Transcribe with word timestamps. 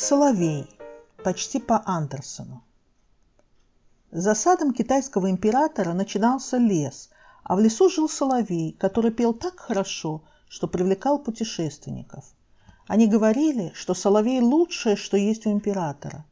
Соловей. 0.00 0.64
Почти 1.24 1.58
по 1.58 1.82
Андерсону. 1.84 2.62
За 4.12 4.34
садом 4.34 4.72
китайского 4.72 5.28
императора 5.28 5.92
начинался 5.92 6.56
лес, 6.56 7.10
а 7.42 7.56
в 7.56 7.60
лесу 7.60 7.90
жил 7.90 8.08
соловей, 8.08 8.76
который 8.78 9.10
пел 9.10 9.34
так 9.34 9.58
хорошо, 9.58 10.22
что 10.48 10.68
привлекал 10.68 11.18
путешественников. 11.18 12.24
Они 12.86 13.08
говорили, 13.08 13.72
что 13.74 13.92
соловей 13.92 14.40
лучшее, 14.40 14.94
что 14.94 15.16
есть 15.16 15.46
у 15.46 15.50
императора. 15.50 16.24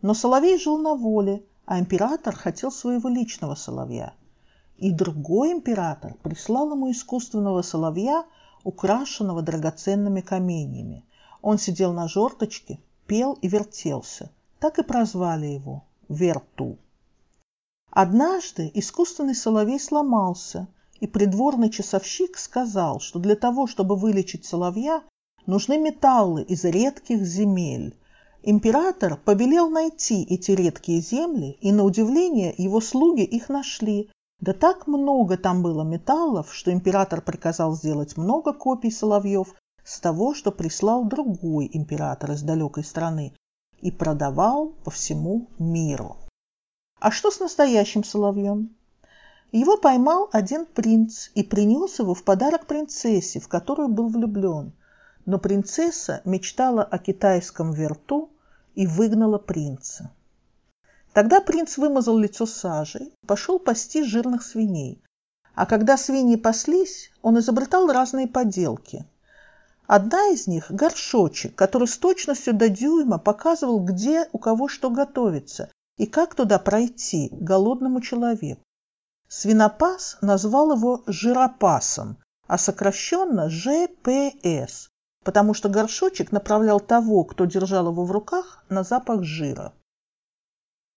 Но 0.00 0.14
соловей 0.14 0.56
жил 0.56 0.78
на 0.78 0.94
воле, 0.94 1.42
а 1.66 1.80
император 1.80 2.36
хотел 2.36 2.70
своего 2.70 3.08
личного 3.08 3.56
соловья. 3.56 4.12
И 4.76 4.92
другой 4.92 5.50
император 5.50 6.14
прислал 6.22 6.70
ему 6.70 6.88
искусственного 6.92 7.62
соловья, 7.62 8.24
украшенного 8.62 9.42
драгоценными 9.42 10.20
каменьями. 10.20 11.04
Он 11.42 11.58
сидел 11.58 11.92
на 11.92 12.06
жорточке, 12.06 12.78
пел 13.08 13.36
и 13.42 13.48
вертелся. 13.48 14.30
Так 14.60 14.78
и 14.78 14.84
прозвали 14.84 15.46
его– 15.46 15.82
Верту. 16.08 16.78
Однажды 17.90 18.70
искусственный 18.74 19.34
соловей 19.34 19.80
сломался, 19.80 20.68
и 21.00 21.06
придворный 21.06 21.70
часовщик 21.70 22.36
сказал, 22.36 23.00
что 23.00 23.18
для 23.18 23.34
того, 23.34 23.66
чтобы 23.66 23.96
вылечить 23.96 24.44
соловья, 24.44 25.02
нужны 25.46 25.78
металлы 25.78 26.42
из 26.42 26.64
редких 26.64 27.24
земель. 27.24 27.96
Император 28.42 29.16
повелел 29.16 29.70
найти 29.70 30.22
эти 30.24 30.52
редкие 30.52 31.00
земли, 31.00 31.56
и, 31.60 31.72
на 31.72 31.84
удивление, 31.84 32.54
его 32.56 32.80
слуги 32.80 33.22
их 33.22 33.48
нашли. 33.48 34.10
Да 34.40 34.52
так 34.52 34.86
много 34.86 35.36
там 35.36 35.62
было 35.62 35.82
металлов, 35.82 36.54
что 36.54 36.72
император 36.72 37.22
приказал 37.22 37.74
сделать 37.74 38.16
много 38.16 38.52
копий 38.52 38.90
соловьев 38.90 39.54
с 39.88 40.00
того, 40.00 40.34
что 40.34 40.52
прислал 40.52 41.06
другой 41.06 41.70
император 41.72 42.32
из 42.32 42.42
далекой 42.42 42.84
страны 42.84 43.32
и 43.80 43.90
продавал 43.90 44.74
по 44.84 44.90
всему 44.90 45.48
миру. 45.58 46.18
А 47.00 47.10
что 47.10 47.30
с 47.30 47.40
настоящим 47.40 48.04
соловьем? 48.04 48.76
Его 49.50 49.78
поймал 49.78 50.28
один 50.30 50.66
принц 50.66 51.30
и 51.34 51.42
принес 51.42 52.00
его 52.00 52.12
в 52.12 52.22
подарок 52.22 52.66
принцессе, 52.66 53.40
в 53.40 53.48
которую 53.48 53.88
был 53.88 54.08
влюблен. 54.08 54.72
Но 55.24 55.38
принцесса 55.38 56.20
мечтала 56.26 56.82
о 56.82 56.98
китайском 56.98 57.72
верту 57.72 58.30
и 58.74 58.86
выгнала 58.86 59.38
принца. 59.38 60.10
Тогда 61.14 61.40
принц 61.40 61.78
вымазал 61.78 62.18
лицо 62.18 62.44
сажей, 62.44 63.14
пошел 63.26 63.58
пасти 63.58 64.02
жирных 64.02 64.42
свиней. 64.42 65.02
А 65.54 65.64
когда 65.64 65.96
свиньи 65.96 66.36
паслись, 66.36 67.10
он 67.22 67.38
изобретал 67.38 67.90
разные 67.90 68.28
поделки– 68.28 69.06
Одна 69.88 70.28
из 70.28 70.46
них– 70.46 70.66
горшочек, 70.70 71.54
который 71.54 71.88
с 71.88 71.96
точностью 71.96 72.52
до 72.52 72.68
дюйма 72.68 73.16
показывал, 73.18 73.80
где 73.80 74.28
у 74.32 74.38
кого 74.38 74.68
что 74.68 74.90
готовится 74.90 75.70
и 75.96 76.04
как 76.04 76.34
туда 76.34 76.58
пройти 76.58 77.30
голодному 77.32 78.02
человеку. 78.02 78.60
Свинопас 79.28 80.18
назвал 80.20 80.76
его 80.76 81.02
жиропасом, 81.06 82.18
а 82.46 82.58
сокращенно 82.58 83.48
ЖПС, 83.48 84.90
потому 85.24 85.54
что 85.54 85.70
горшочек 85.70 86.32
направлял 86.32 86.80
того, 86.80 87.24
кто 87.24 87.46
держал 87.46 87.88
его 87.90 88.04
в 88.04 88.12
руках, 88.12 88.62
на 88.68 88.82
запах 88.82 89.22
жира. 89.22 89.72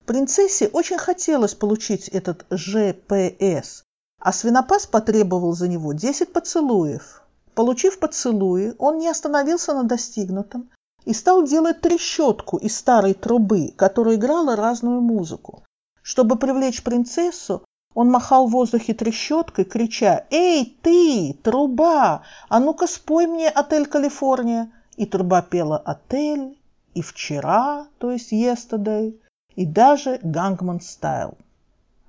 Принцессе 0.05 0.67
очень 0.67 0.97
хотелось 0.97 1.55
получить 1.55 2.09
этот 2.09 2.45
ЖПС, 2.51 3.85
а 4.19 4.33
свинопас 4.33 4.85
потребовал 4.85 5.53
за 5.53 5.69
него 5.69 5.93
10 5.93 6.33
поцелуев, 6.33 7.20
Получив 7.55 7.99
поцелуи, 7.99 8.73
он 8.77 8.97
не 8.97 9.09
остановился 9.09 9.73
на 9.73 9.83
достигнутом 9.83 10.69
и 11.05 11.13
стал 11.13 11.43
делать 11.43 11.81
трещотку 11.81 12.57
из 12.57 12.77
старой 12.77 13.13
трубы, 13.13 13.73
которая 13.75 14.15
играла 14.15 14.55
разную 14.55 15.01
музыку. 15.01 15.63
Чтобы 16.01 16.37
привлечь 16.37 16.83
принцессу, 16.83 17.63
он 17.93 18.09
махал 18.09 18.47
в 18.47 18.51
воздухе 18.51 18.93
трещоткой, 18.93 19.65
крича 19.65 20.25
«Эй, 20.29 20.77
ты, 20.81 21.37
труба! 21.43 22.23
А 22.47 22.59
ну-ка 22.59 22.87
спой 22.87 23.27
мне 23.27 23.49
«Отель 23.49 23.85
Калифорния!» 23.85 24.71
И 24.95 25.05
труба 25.05 25.41
пела 25.41 25.77
«Отель», 25.77 26.57
и 26.93 27.01
«Вчера», 27.01 27.87
то 27.97 28.11
есть 28.11 28.31
«Yesterday», 28.31 29.19
и 29.55 29.65
даже 29.65 30.19
«Гангман 30.23 30.79
Стайл». 30.79 31.37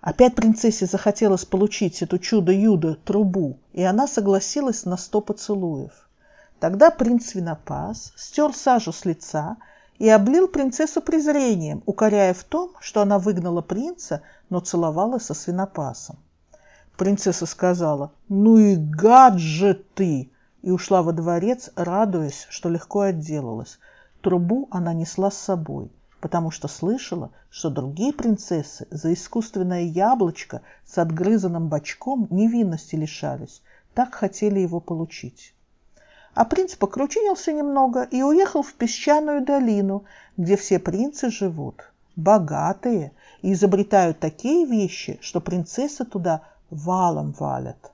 Опять 0.02 0.34
принцессе 0.34 0.86
захотелось 0.86 1.44
получить 1.44 2.02
эту 2.02 2.18
чудо-юдо 2.18 2.96
трубу, 2.96 3.60
и 3.72 3.84
она 3.84 4.08
согласилась 4.08 4.84
на 4.84 4.96
сто 4.96 5.20
поцелуев. 5.20 5.92
Тогда 6.58 6.90
принц 6.90 7.26
Свинопас 7.26 8.12
стер 8.16 8.52
сажу 8.52 8.90
с 8.90 9.04
лица 9.04 9.58
и 10.00 10.08
облил 10.08 10.48
принцессу 10.48 11.02
презрением, 11.02 11.84
укоряя 11.86 12.34
в 12.34 12.42
том, 12.42 12.72
что 12.80 13.00
она 13.00 13.20
выгнала 13.20 13.62
принца, 13.62 14.22
но 14.50 14.58
целовала 14.58 15.20
со 15.20 15.34
свинопасом. 15.34 16.18
Принцесса 16.96 17.46
сказала 17.46 18.10
«Ну 18.28 18.58
и 18.58 18.74
гад 18.74 19.38
же 19.38 19.74
ты!» 19.94 20.32
и 20.62 20.70
ушла 20.72 21.02
во 21.02 21.12
дворец, 21.12 21.70
радуясь, 21.76 22.46
что 22.50 22.68
легко 22.68 23.02
отделалась. 23.02 23.78
Трубу 24.20 24.66
она 24.72 24.94
несла 24.94 25.30
с 25.30 25.38
собой– 25.38 25.92
потому 26.22 26.52
что 26.52 26.68
слышала, 26.68 27.32
что 27.50 27.68
другие 27.68 28.12
принцессы 28.12 28.86
за 28.92 29.12
искусственное 29.12 29.82
яблочко 29.82 30.62
с 30.86 30.96
отгрызанным 30.96 31.68
бочком 31.68 32.28
невинности 32.30 32.94
лишались, 32.94 33.60
так 33.92 34.14
хотели 34.14 34.60
его 34.60 34.78
получить. 34.78 35.52
А 36.34 36.44
принц 36.44 36.76
покручинился 36.76 37.52
немного 37.52 38.04
и 38.04 38.22
уехал 38.22 38.62
в 38.62 38.72
песчаную 38.74 39.44
долину, 39.44 40.04
где 40.36 40.56
все 40.56 40.78
принцы 40.78 41.28
живут, 41.28 41.92
богатые, 42.14 43.12
и 43.42 43.52
изобретают 43.52 44.20
такие 44.20 44.64
вещи, 44.64 45.18
что 45.20 45.40
принцессы 45.40 46.04
туда 46.04 46.42
валом 46.70 47.34
валят. 47.36 47.90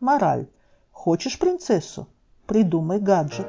Мораль. 0.00 0.48
Хочешь 0.90 1.38
принцессу? 1.38 2.08
Придумай 2.46 2.98
гаджет. 2.98 3.46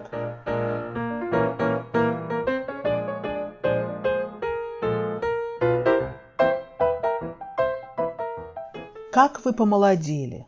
Как 9.21 9.43
вы 9.43 9.51
помолодели. 9.51 10.47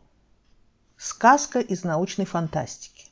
Сказка 0.96 1.58
из 1.60 1.84
научной 1.84 2.24
фантастики. 2.24 3.04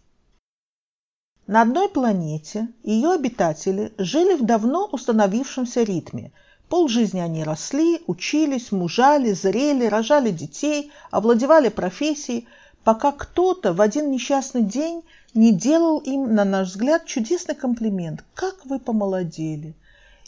На 1.47 1.61
одной 1.61 1.91
планете 1.91 2.69
ее 2.83 3.13
обитатели 3.13 3.93
жили 3.99 4.37
в 4.37 4.47
давно 4.47 4.87
установившемся 4.87 5.83
ритме. 5.83 6.33
Полжизни 6.71 7.21
они 7.21 7.45
росли, 7.45 8.03
учились, 8.07 8.73
мужали, 8.73 9.33
зрели, 9.33 9.85
рожали 9.85 10.31
детей, 10.31 10.93
овладевали 11.11 11.69
профессией, 11.69 12.49
пока 12.83 13.13
кто-то 13.13 13.75
в 13.75 13.83
один 13.83 14.11
несчастный 14.11 14.63
день 14.63 15.05
не 15.35 15.53
делал 15.53 15.99
им, 15.99 16.35
на 16.35 16.47
наш 16.47 16.69
взгляд, 16.69 17.05
чудесный 17.05 17.55
комплимент 17.55 18.25
«Как 18.33 18.65
вы 18.65 18.79
помолодели!». 18.79 19.75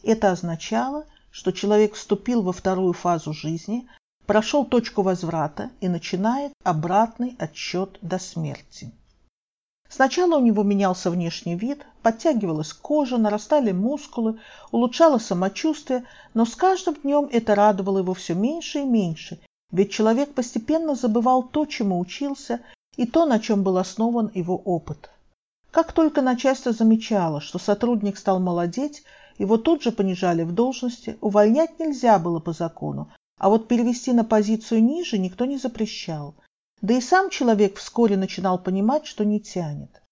Это 0.03 0.31
означало, 0.31 1.07
что 1.31 1.53
человек 1.53 1.95
вступил 1.95 2.43
во 2.43 2.53
вторую 2.53 2.93
фазу 2.93 3.33
жизни, 3.33 3.89
прошел 4.33 4.65
точку 4.65 5.03
возврата 5.03 5.69
и 5.83 5.89
начинает 5.89 6.55
обратный 6.65 7.37
отсчет 7.39 7.99
до 8.01 8.19
смерти. 8.19 8.91
Сначала 9.91 10.39
у 10.39 10.41
него 10.41 10.63
менялся 10.63 11.11
внешний 11.11 11.55
вид, 11.55 11.85
подтягивалась 12.01 12.73
кожа, 12.73 13.19
нарастали 13.19 13.73
мускулы, 13.73 14.39
улучшалось 14.71 15.27
самочувствие, 15.27 16.05
но 16.33 16.47
с 16.47 16.57
каждым 16.57 16.95
днем 16.95 17.29
это 17.31 17.55
радовало 17.55 17.99
его 17.99 18.15
все 18.15 18.33
меньше 18.33 18.79
и 18.79 18.87
меньше, 18.87 19.39
ведь 19.71 19.93
человек 19.93 20.33
постепенно 20.33 20.95
забывал 20.95 21.43
то, 21.43 21.67
чему 21.67 22.01
учился, 22.01 22.61
и 22.97 23.05
то, 23.05 23.27
на 23.27 23.39
чем 23.39 23.63
был 23.63 23.77
основан 23.77 24.31
его 24.33 24.57
опыт. 24.57 25.11
Как 25.71 25.93
только 25.93 26.23
начальство 26.23 26.73
замечало, 26.73 27.43
что 27.43 27.59
сотрудник 27.59 28.17
стал 28.17 28.41
молодеть, 28.41 29.03
его 29.37 29.59
тут 29.59 29.83
же 29.83 29.93
понижали 29.93 30.43
в 30.43 30.53
должности, 30.53 31.19
увольнять 31.21 31.79
нельзя 31.79 32.19
было 32.19 32.41
по 32.41 32.55
закону, 32.55 33.11
а 33.39 33.49
вот 33.49 33.69
перевести 33.69 34.13
на 34.13 34.25
позицию 34.25 34.85
ниже 34.85 35.19
никто 35.19 35.45
не 35.45 35.59
запрещал. 35.59 36.35
Да 36.81 36.95
и 36.95 37.01
сам 37.01 37.31
человек 37.31 37.77
вскоре 37.77 38.17
начинал 38.17 38.59
понимать, 38.59 39.07
что 39.07 39.25
не 39.25 39.41
тянет. 39.41 40.03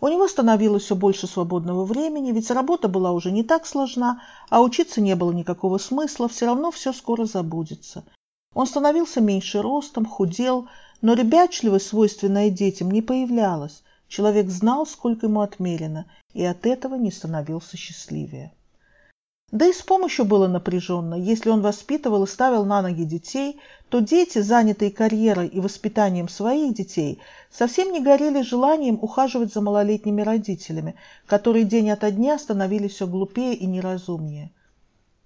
У 0.00 0.08
него 0.08 0.26
становилось 0.26 0.82
все 0.82 0.96
больше 0.96 1.28
свободного 1.28 1.84
времени, 1.84 2.32
ведь 2.32 2.50
работа 2.50 2.88
была 2.88 3.12
уже 3.12 3.30
не 3.30 3.44
так 3.44 3.66
сложна, 3.66 4.20
а 4.50 4.60
учиться 4.60 5.00
не 5.00 5.14
было 5.14 5.30
никакого 5.30 5.78
смысла, 5.78 6.28
все 6.28 6.46
равно 6.46 6.72
все 6.72 6.92
скоро 6.92 7.24
забудется. 7.24 8.04
Он 8.52 8.66
становился 8.66 9.20
меньше 9.20 9.62
ростом, 9.62 10.04
худел, 10.04 10.68
но 11.02 11.14
ребячливость, 11.14 11.86
свойственная 11.86 12.50
детям, 12.50 12.90
не 12.90 13.00
появлялась. 13.00 13.84
Человек 14.08 14.48
знал, 14.50 14.86
сколько 14.86 15.26
ему 15.26 15.40
отмерено, 15.40 16.06
и 16.34 16.44
от 16.44 16.66
этого 16.66 16.96
не 16.96 17.12
становился 17.12 17.76
счастливее. 17.76 18.52
Да 19.52 19.66
и 19.66 19.72
с 19.74 19.82
помощью 19.82 20.24
было 20.24 20.48
напряженно. 20.48 21.14
Если 21.14 21.50
он 21.50 21.60
воспитывал 21.60 22.24
и 22.24 22.26
ставил 22.26 22.64
на 22.64 22.80
ноги 22.80 23.04
детей, 23.04 23.60
то 23.90 24.00
дети, 24.00 24.38
занятые 24.38 24.90
карьерой 24.90 25.46
и 25.46 25.60
воспитанием 25.60 26.30
своих 26.30 26.72
детей, 26.72 27.20
совсем 27.50 27.92
не 27.92 28.00
горели 28.00 28.40
желанием 28.40 28.98
ухаживать 29.02 29.52
за 29.52 29.60
малолетними 29.60 30.22
родителями, 30.22 30.94
которые 31.26 31.64
день 31.64 31.90
ото 31.90 32.10
дня 32.10 32.38
становились 32.38 32.92
все 32.92 33.06
глупее 33.06 33.54
и 33.54 33.66
неразумнее. 33.66 34.50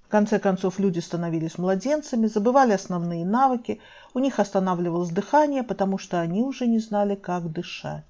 В 0.02 0.08
конце 0.08 0.40
концов, 0.40 0.81
люди 0.81 0.99
становились 0.99 1.56
младенцами, 1.56 2.26
забывали 2.26 2.72
основные 2.72 3.25
навыки, 3.25 3.81
у 4.12 4.19
них 4.19 4.40
останавливалось 4.40 5.11
дыхание, 5.11 5.62
потому 5.62 5.99
что 5.99 6.20
они 6.20 6.43
уже 6.43 6.67
не 6.67 6.81
знали, 6.81 7.14
как 7.14 7.52
дышать. 7.52 8.05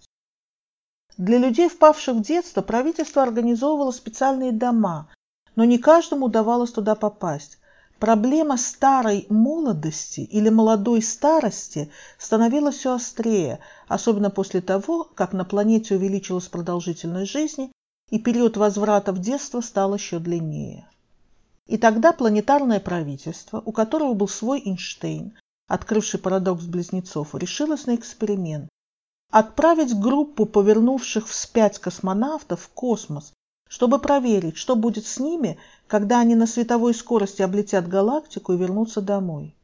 Для 1.18 1.36
людей, 1.36 1.68
впавших 1.68 2.16
в 2.16 2.22
детство, 2.22 2.62
правительство 2.62 3.22
организовывало 3.22 3.90
специальные 3.90 4.52
дома, 4.52 5.08
но 5.56 5.64
не 5.64 5.78
каждому 5.78 6.26
удавалось 6.26 6.70
туда 6.70 6.94
попасть. 6.94 7.58
Проблема 7.98 8.58
старой 8.58 9.26
молодости 9.30 10.20
или 10.20 10.50
молодой 10.50 11.00
старости 11.00 11.90
становилась 12.18 12.76
все 12.76 12.92
острее, 12.94 13.60
особенно 13.88 14.28
после 14.28 14.60
того, 14.60 15.04
как 15.04 15.32
на 15.32 15.46
планете 15.46 15.96
увеличилась 15.96 16.48
продолжительность 16.48 17.32
жизни 17.32 17.72
и 18.10 18.18
период 18.18 18.58
возврата 18.58 19.12
в 19.12 19.18
детство 19.18 19.62
стал 19.62 19.94
еще 19.94 20.18
длиннее. 20.18 20.86
И 21.66 21.78
тогда 21.78 22.12
планетарное 22.12 22.80
правительство, 22.80 23.62
у 23.64 23.72
которого 23.72 24.12
был 24.12 24.28
свой 24.28 24.60
Эйнштейн, 24.60 25.34
открывший 25.66 26.20
парадокс 26.20 26.64
близнецов, 26.64 27.34
решилось 27.34 27.86
на 27.86 27.96
эксперимент. 27.96 28.68
Отправить 29.32 29.98
группу 29.98 30.44
повернувших 30.46 31.26
вспять 31.26 31.78
космонавтов 31.78 32.60
в 32.60 32.68
космос 32.68 33.32
чтобы 33.68 33.98
проверить, 33.98 34.56
что 34.56 34.76
будет 34.76 35.06
с 35.06 35.18
ними, 35.18 35.58
когда 35.86 36.20
они 36.20 36.34
на 36.34 36.46
световой 36.46 36.94
скорости 36.94 37.42
облетят 37.42 37.88
галактику 37.88 38.52
и 38.52 38.56
вернутся 38.56 39.00
домой. 39.00 39.54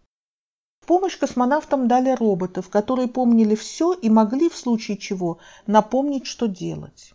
В 0.80 0.86
помощь 0.86 1.16
космонавтам 1.16 1.86
дали 1.86 2.10
роботов, 2.10 2.68
которые 2.68 3.06
помнили 3.06 3.54
все 3.54 3.92
и 3.92 4.10
могли 4.10 4.48
в 4.48 4.56
случае 4.56 4.96
чего 4.96 5.38
напомнить, 5.66 6.26
что 6.26 6.48
делать. 6.48 7.12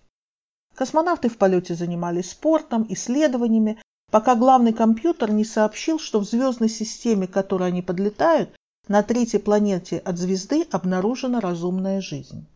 Космонавты 0.74 1.28
в 1.28 1.38
полете 1.38 1.76
занимались 1.76 2.32
спортом, 2.32 2.86
исследованиями, 2.88 3.82
пока 4.10 4.36
главный 4.36 4.72
компьютер 4.74 5.32
не 5.32 5.44
сообщил, 5.44 6.00
что 6.00 6.20
в 6.20 6.24
звездной 6.24 6.70
системе, 6.70 7.28
к 7.28 7.32
которой 7.32 7.68
они 7.70 7.82
подлетают, 7.82 8.56
на 8.88 9.04
третьей 9.04 9.40
планете 9.40 9.98
от 9.98 10.18
звезды 10.18 10.66
обнаружена 10.72 11.42
разумная 11.42 12.00
жизнь. 12.00 12.48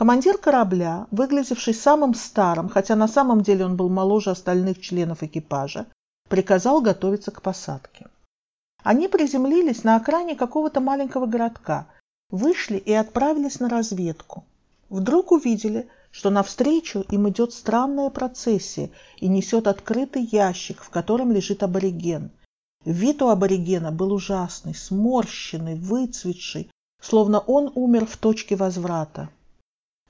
Командир 0.00 0.38
корабля, 0.38 1.06
выглядевший 1.10 1.74
самым 1.74 2.14
старым, 2.14 2.70
хотя 2.70 2.96
на 2.96 3.06
самом 3.06 3.42
деле 3.42 3.66
он 3.66 3.76
был 3.76 3.90
моложе 3.90 4.30
остальных 4.30 4.80
членов 4.80 5.22
экипажа, 5.22 5.84
приказал 6.26 6.80
готовиться 6.80 7.30
к 7.30 7.42
посадке. 7.42 8.06
Они 8.82 9.08
приземлились 9.08 9.84
на 9.84 9.96
окраине 9.96 10.36
какого-то 10.36 10.80
маленького 10.80 11.26
городка, 11.26 11.86
вышли 12.30 12.78
и 12.78 12.94
отправились 12.94 13.60
на 13.60 13.68
разведку. 13.68 14.46
Вдруг 14.88 15.32
увидели, 15.32 15.86
что 16.10 16.30
навстречу 16.30 17.04
им 17.10 17.28
идет 17.28 17.52
странная 17.52 18.08
процессия 18.08 18.88
и 19.18 19.28
несет 19.28 19.66
открытый 19.66 20.22
ящик, 20.22 20.80
в 20.80 20.88
котором 20.88 21.30
лежит 21.30 21.62
абориген. 21.62 22.30
Вид 22.86 23.20
у 23.20 23.28
аборигена 23.28 23.92
был 23.92 24.14
ужасный, 24.14 24.74
сморщенный, 24.74 25.74
выцветший, 25.74 26.70
словно 27.02 27.38
он 27.38 27.70
умер 27.74 28.06
в 28.06 28.16
точке 28.16 28.56
возврата. 28.56 29.28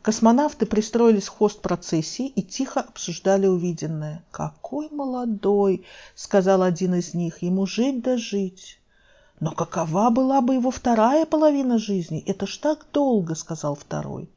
Космонавты 0.02 0.64
пристроились 0.64 1.26
в 1.26 1.36
хвост 1.36 1.60
процессии 1.60 2.26
и 2.26 2.42
тихо 2.42 2.80
обсуждали 2.80 3.46
увиденное. 3.46 4.24
«Какой 4.30 4.88
молодой!»— 4.90 5.84
сказал 6.14 6.62
один 6.62 6.94
из 6.94 7.12
них. 7.12 7.42
«Ему 7.42 7.66
жить 7.66 8.02
да 8.02 8.16
жить!» 8.16 8.80
«Но 9.40 9.52
какова 9.52 10.08
была 10.08 10.40
бы 10.40 10.54
его 10.54 10.70
вторая 10.70 11.26
половина 11.26 11.78
жизни? 11.78 12.22
Это 12.26 12.46
ж 12.46 12.56
так 12.56 12.86
долго!»— 12.94 13.34
сказал 13.36 13.74
второй. 13.74 14.30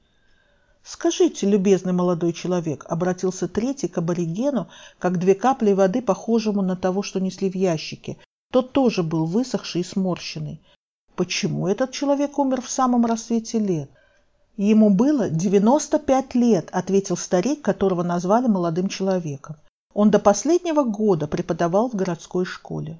«Скажите, 0.83 1.47
любезный 1.49 1.93
молодой 1.93 2.33
человек»,— 2.33 2.85
обратился 2.89 3.47
третий 3.47 3.87
к 3.87 3.97
аборигену, 3.97 4.67
как 4.99 5.17
две 5.17 5.33
капли 5.33 5.71
воды, 5.71 6.01
похожему 6.01 6.61
на 6.61 6.75
того, 6.75 7.03
что 7.03 7.21
несли 7.21 7.49
в 7.49 7.55
ящике. 7.55 8.17
Тот 8.51 8.73
тоже 8.73 9.01
был 9.01 9.25
высохший 9.25 9.81
и 9.81 9.85
сморщенный. 9.85 10.61
«Почему 11.15 11.69
этот 11.69 11.91
человек 11.91 12.37
умер 12.37 12.61
в 12.61 12.69
самом 12.69 13.05
рассвете 13.05 13.59
лет?» 13.59 13.89
Ему 14.57 14.91
было 14.91 15.29
95 15.29 16.35
лет, 16.35 16.69
ответил 16.71 17.17
старик, 17.17 17.63
которого 17.63 18.03
назвали 18.03 18.47
молодым 18.47 18.87
человеком. 18.87 19.55
Он 19.93 20.11
до 20.11 20.19
последнего 20.19 20.83
года 20.83 21.27
преподавал 21.27 21.89
в 21.89 21.95
городской 21.95 22.45
школе. 22.45 22.99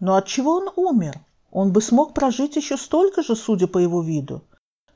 Но 0.00 0.16
от 0.16 0.26
чего 0.26 0.56
он 0.56 0.70
умер? 0.76 1.20
Он 1.50 1.72
бы 1.72 1.82
смог 1.82 2.14
прожить 2.14 2.56
еще 2.56 2.76
столько 2.76 3.22
же, 3.22 3.36
судя 3.36 3.66
по 3.66 3.78
его 3.78 4.02
виду. 4.02 4.42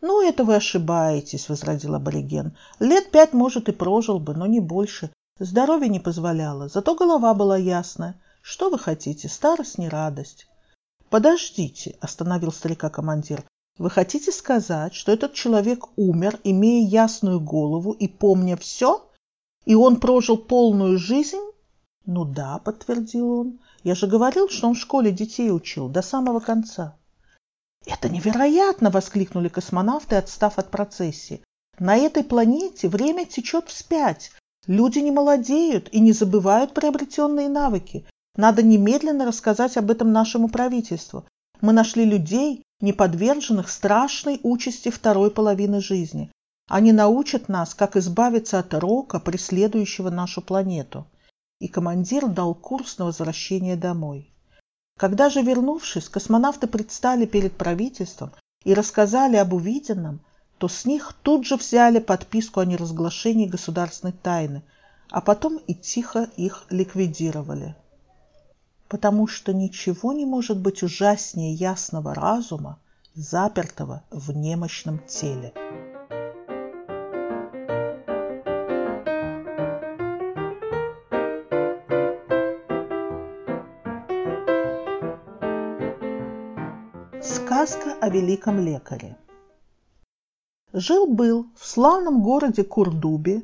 «Ну, 0.00 0.22
это 0.22 0.44
вы 0.44 0.54
ошибаетесь»,— 0.54 1.48
возразил 1.50 1.94
абориген. 1.94 2.56
«Лет 2.78 3.10
пять, 3.10 3.32
может, 3.32 3.68
и 3.68 3.72
прожил 3.72 4.20
бы, 4.20 4.34
но 4.34 4.46
не 4.46 4.60
больше. 4.60 5.10
Здоровье 5.38 5.88
не 5.88 6.00
позволяло, 6.00 6.68
зато 6.68 6.94
голова 6.94 7.34
была 7.34 7.56
ясная. 7.56 8.14
Что 8.40 8.70
вы 8.70 8.78
хотите? 8.78 9.28
Старость 9.28 9.76
не 9.78 9.88
радость». 9.88 10.46
«Подождите»,— 11.10 11.96
остановил 12.00 12.52
старика 12.52 12.90
командир. 12.90 13.44
Вы 13.78 13.90
хотите 13.90 14.32
сказать, 14.32 14.92
что 14.92 15.12
этот 15.12 15.34
человек 15.34 15.86
умер, 15.96 16.40
имея 16.42 16.86
ясную 16.86 17.40
голову 17.40 17.92
и 17.92 18.08
помня 18.08 18.56
все? 18.56 19.08
И 19.64 19.76
он 19.76 20.00
прожил 20.00 20.36
полную 20.36 20.98
жизнь? 20.98 21.40
Ну 22.04 22.24
да, 22.24 22.58
подтвердил 22.58 23.30
он. 23.30 23.60
Я 23.84 23.94
же 23.94 24.08
говорил, 24.08 24.48
что 24.48 24.66
он 24.68 24.74
в 24.74 24.78
школе 24.78 25.12
детей 25.12 25.52
учил 25.52 25.88
до 25.88 26.02
самого 26.02 26.40
конца. 26.40 26.96
Это 27.86 28.08
невероятно, 28.08 28.90
воскликнули 28.90 29.48
космонавты, 29.48 30.16
отстав 30.16 30.58
от 30.58 30.70
процессии. 30.70 31.44
На 31.78 31.96
этой 31.96 32.24
планете 32.24 32.88
время 32.88 33.24
течет 33.24 33.68
вспять. 33.68 34.32
Люди 34.66 34.98
не 34.98 35.12
молодеют 35.12 35.88
и 35.92 36.00
не 36.00 36.12
забывают 36.12 36.74
приобретенные 36.74 37.48
навыки. 37.48 38.06
Надо 38.36 38.62
немедленно 38.62 39.24
рассказать 39.24 39.76
об 39.76 39.90
этом 39.90 40.12
нашему 40.12 40.48
правительству. 40.48 41.24
Мы 41.60 41.72
нашли 41.72 42.04
людей, 42.04 42.64
не 42.80 42.92
подверженных 42.92 43.68
страшной 43.68 44.40
участи 44.42 44.90
второй 44.90 45.30
половины 45.30 45.80
жизни. 45.80 46.30
Они 46.68 46.92
научат 46.92 47.48
нас, 47.48 47.74
как 47.74 47.96
избавиться 47.96 48.58
от 48.58 48.74
рока, 48.74 49.18
преследующего 49.18 50.10
нашу 50.10 50.42
планету. 50.42 51.06
И 51.60 51.66
командир 51.66 52.28
дал 52.28 52.54
курс 52.54 52.98
на 52.98 53.06
возвращение 53.06 53.74
домой. 53.74 54.32
Когда 54.96 55.30
же, 55.30 55.42
вернувшись, 55.42 56.08
космонавты 56.08 56.66
предстали 56.66 57.26
перед 57.26 57.56
правительством 57.56 58.32
и 58.64 58.74
рассказали 58.74 59.36
об 59.36 59.54
увиденном, 59.54 60.20
то 60.58 60.68
с 60.68 60.84
них 60.84 61.14
тут 61.22 61.46
же 61.46 61.56
взяли 61.56 61.98
подписку 61.98 62.60
о 62.60 62.64
неразглашении 62.64 63.46
государственной 63.46 64.12
тайны, 64.12 64.62
а 65.10 65.20
потом 65.20 65.56
и 65.56 65.74
тихо 65.74 66.28
их 66.36 66.66
ликвидировали 66.68 67.76
потому 68.88 69.26
что 69.26 69.52
ничего 69.52 70.12
не 70.12 70.24
может 70.24 70.58
быть 70.58 70.82
ужаснее 70.82 71.52
ясного 71.52 72.14
разума, 72.14 72.78
запертого 73.14 74.02
в 74.10 74.32
немощном 74.32 75.00
теле. 75.06 75.52
Сказка 87.20 87.96
о 88.00 88.08
великом 88.08 88.60
лекаре. 88.60 89.16
Жил-был 90.72 91.46
в 91.56 91.66
славном 91.66 92.22
городе 92.22 92.62
Курдубе 92.62 93.42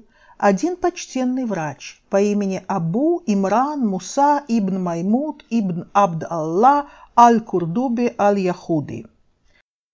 один 0.50 0.76
почтенный 0.76 1.46
врач 1.46 2.02
по 2.10 2.20
имени 2.20 2.62
Абу 2.68 3.22
Имран 3.24 3.80
Муса 3.80 4.44
ибн 4.46 4.78
Маймуд 4.78 5.42
ибн 5.48 5.88
Абд-Алла 5.94 6.90
аль-Курдуби 7.16 8.14
аль-Яхуди. 8.18 9.06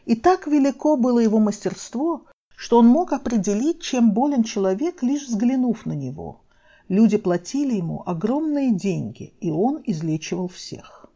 И 0.07 0.17
так 0.17 0.49
велико 0.49 0.97
было 0.97 1.21
его 1.21 1.39
мастерство, 1.39 2.23
что 2.57 2.79
он 2.79 2.89
мог 2.89 3.13
определить, 3.13 3.81
чем 3.81 4.11
болен 4.11 4.43
человек, 4.43 5.05
лишь 5.05 5.29
взглянув 5.29 5.87
на 5.87 5.93
него. 5.93 6.41
Люди 6.89 7.17
платили 7.17 7.75
ему 7.75 8.03
огромные 8.05 8.73
деньги, 8.73 9.33
и 9.41 9.53
он 9.53 9.81
излечивал 9.85 10.49
всех. 10.49 11.07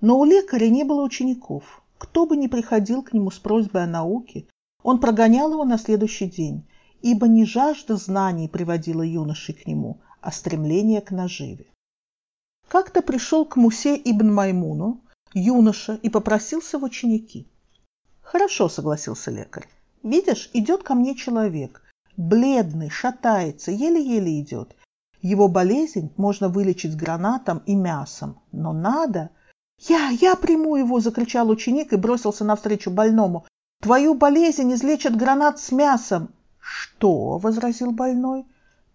Но 0.00 0.18
у 0.18 0.24
лекаря 0.24 0.68
не 0.70 0.82
было 0.82 1.04
учеников. 1.04 1.84
Кто 1.98 2.26
бы 2.26 2.36
ни 2.36 2.48
приходил 2.48 3.04
к 3.04 3.12
нему 3.12 3.30
с 3.30 3.38
просьбой 3.38 3.84
о 3.84 3.86
науке, 3.86 4.48
он 4.82 4.98
прогонял 4.98 5.52
его 5.52 5.64
на 5.64 5.78
следующий 5.78 6.26
день, 6.26 6.64
ибо 7.02 7.28
не 7.28 7.44
жажда 7.44 7.96
знаний 7.96 8.48
приводила 8.48 9.02
юношей 9.02 9.54
к 9.54 9.66
нему, 9.66 10.00
а 10.20 10.32
стремление 10.32 11.00
к 11.00 11.10
наживе. 11.10 11.66
Как-то 12.68 13.02
пришел 13.02 13.44
к 13.44 13.56
Мусе 13.56 13.96
ибн 13.96 14.32
Маймуну 14.32 15.00
юноша 15.34 15.98
и 16.02 16.08
попросился 16.08 16.78
в 16.78 16.84
ученики. 16.84 17.46
«Хорошо»,— 18.22 18.68
согласился 18.70 19.30
лекарь. 19.30 19.68
«Видишь, 20.02 20.50
идет 20.52 20.82
ко 20.82 20.94
мне 20.94 21.14
человек, 21.14 21.82
бледный, 22.16 22.90
шатается, 22.90 23.70
еле-еле 23.70 24.40
идет. 24.40 24.74
Его 25.22 25.48
болезнь 25.48 26.12
можно 26.16 26.48
вылечить 26.48 26.96
гранатом 26.96 27.62
и 27.66 27.74
мясом, 27.74 28.40
но 28.52 28.72
надо... 28.72 29.30
«Я, 29.78 30.08
я 30.08 30.36
приму 30.36 30.76
его!»– 30.76 31.00
закричал 31.00 31.50
ученик 31.50 31.92
и 31.92 31.96
бросился 31.96 32.44
навстречу 32.44 32.90
больному. 32.90 33.44
«Твою 33.82 34.14
болезнь 34.14 34.72
излечат 34.72 35.14
гранат 35.14 35.60
с 35.60 35.70
мясом!» 35.70 36.30
«Что?»– 36.68 37.38
возразил 37.42 37.92
больной. 37.92 38.44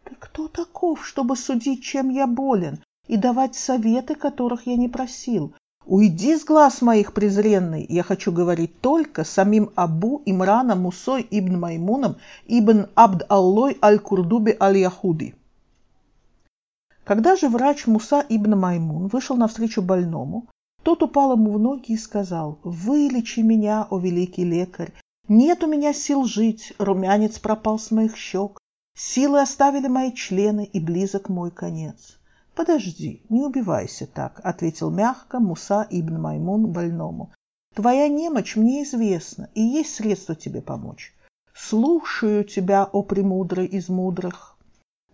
«Ты 0.04 0.16
кто 0.20 0.50
таков, 0.50 1.08
чтобы 1.08 1.38
судить, 1.38 1.84
чем 1.84 2.10
я 2.10 2.28
болен, 2.28 2.84
и 3.08 3.16
давать 3.16 3.56
советы, 3.56 4.16
которых 4.16 4.68
я 4.68 4.76
не 4.76 4.90
просил? 4.90 5.54
Уйди 5.86 6.36
с 6.36 6.44
глаз 6.44 6.82
моих, 6.82 7.14
презренный, 7.14 7.86
я 7.88 8.04
хочу 8.04 8.34
говорить 8.34 8.82
только 8.82 9.24
самим 9.24 9.70
Абу 9.76 10.22
Имраном 10.26 10.82
Мусой 10.82 11.26
ибн 11.32 11.60
Маймуном 11.60 12.18
ибн 12.46 12.88
Абд-Аллой 12.96 13.78
аль-Курдуби 13.82 14.58
аль-Яхуди». 14.60 15.34
Когда 17.06 17.38
же 17.38 17.48
врач 17.48 17.88
Муса 17.88 18.26
ибн 18.28 18.60
Маймун 18.60 19.08
вышел 19.08 19.38
навстречу 19.38 19.82
больному, 19.82 20.48
тот 20.84 21.04
упал 21.04 21.34
ему 21.34 21.54
в 21.54 21.60
ноги 21.60 21.94
и 21.94 21.98
сказал, 21.98 22.60
«Вылечи 22.64 23.40
меня, 23.40 23.88
о 23.90 23.98
великий 23.98 24.44
лекарь! 24.44 24.92
Нет 25.34 25.64
у 25.64 25.68
меня 25.68 25.94
сил 25.94 26.26
жить, 26.26 26.74
румянец 26.78 27.40
пропал 27.40 27.80
с 27.80 27.90
моих 27.90 28.18
щек, 28.18 28.60
силы 28.98 29.40
оставили 29.40 29.88
мои 29.88 30.12
члены, 30.12 30.66
и 30.66 30.78
близок 30.82 31.30
мой 31.30 31.52
конец». 31.52 32.20
«Подожди, 32.54 33.24
не 33.30 33.42
убивайся 33.42 34.08
так»,— 34.08 34.42
ответил 34.44 34.90
мягко 34.92 35.40
Муса 35.40 35.88
ибн 35.90 36.20
Маймун 36.20 36.74
больному. 36.74 37.32
«Твоя 37.74 38.10
немочь 38.10 38.58
мне 38.58 38.84
известна, 38.84 39.50
и 39.56 39.62
есть 39.62 39.96
средство 39.96 40.36
тебе 40.36 40.62
помочь. 40.62 41.14
Слушаю 41.54 42.44
тебя, 42.44 42.84
о 42.84 43.02
премудрый 43.02 43.68
из 43.68 43.88
мудрых. 43.88 44.58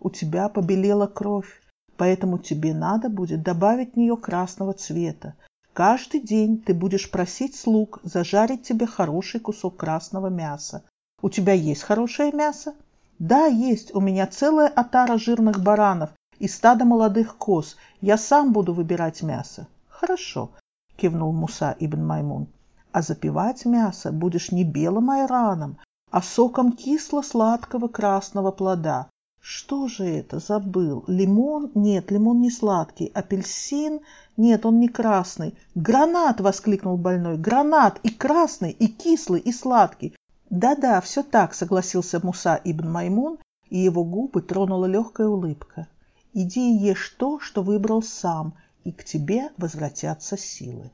У 0.00 0.10
тебя 0.10 0.48
побелела 0.48 1.06
кровь, 1.06 1.62
поэтому 1.96 2.38
тебе 2.38 2.74
надо 2.74 3.08
будет 3.08 3.44
добавить 3.44 3.92
в 3.92 3.96
нее 3.96 4.16
красного 4.16 4.72
цвета, 4.72 5.36
Каждый 5.78 6.18
день 6.18 6.60
ты 6.60 6.74
будешь 6.74 7.08
просить 7.08 7.54
слуг 7.54 8.00
зажарить 8.02 8.64
тебе 8.64 8.84
хороший 8.84 9.38
кусок 9.38 9.76
красного 9.76 10.26
мяса. 10.26 10.82
У 11.22 11.30
тебя 11.30 11.52
есть 11.52 11.84
хорошее 11.84 12.32
мясо? 12.32 12.74
Да, 13.20 13.46
есть. 13.46 13.94
У 13.94 14.00
меня 14.00 14.26
целая 14.26 14.66
отара 14.66 15.18
жирных 15.18 15.62
баранов 15.62 16.10
и 16.40 16.48
стадо 16.48 16.84
молодых 16.84 17.36
коз. 17.36 17.76
Я 18.00 18.18
сам 18.18 18.52
буду 18.52 18.74
выбирать 18.74 19.22
мясо. 19.22 19.68
Хорошо, 19.88 20.50
кивнул 20.96 21.32
Муса 21.32 21.76
ибн 21.78 22.04
Маймун. 22.04 22.48
А 22.90 23.00
запивать 23.00 23.64
мясо 23.64 24.10
будешь 24.10 24.50
не 24.50 24.64
белым 24.64 25.12
айраном, 25.12 25.78
а 26.10 26.22
соком 26.22 26.72
кисло-сладкого 26.72 27.86
красного 27.86 28.50
плода. 28.50 29.06
Что 29.50 29.88
же 29.88 30.04
это? 30.04 30.40
Забыл. 30.40 31.04
Лимон? 31.06 31.70
Нет, 31.74 32.10
лимон 32.10 32.42
не 32.42 32.50
сладкий. 32.50 33.10
Апельсин? 33.14 34.00
Нет, 34.36 34.66
он 34.66 34.78
не 34.78 34.88
красный. 34.88 35.54
Гранат! 35.74 36.42
Воскликнул 36.42 36.98
больной. 36.98 37.38
Гранат! 37.38 37.98
И 38.02 38.10
красный, 38.10 38.72
и 38.72 38.88
кислый, 38.88 39.40
и 39.40 39.50
сладкий. 39.50 40.14
Да-да, 40.50 41.00
все 41.00 41.22
так, 41.22 41.54
согласился 41.54 42.20
Муса 42.22 42.60
ибн 42.62 42.90
Маймун, 42.90 43.38
и 43.70 43.78
его 43.78 44.04
губы 44.04 44.42
тронула 44.42 44.84
легкая 44.84 45.28
улыбка. 45.28 45.88
Иди 46.34 46.70
и 46.70 46.84
ешь 46.84 47.16
то, 47.18 47.40
что 47.40 47.62
выбрал 47.62 48.02
сам, 48.02 48.52
и 48.84 48.92
к 48.92 49.02
тебе 49.02 49.48
возвратятся 49.56 50.36
силы. 50.36 50.90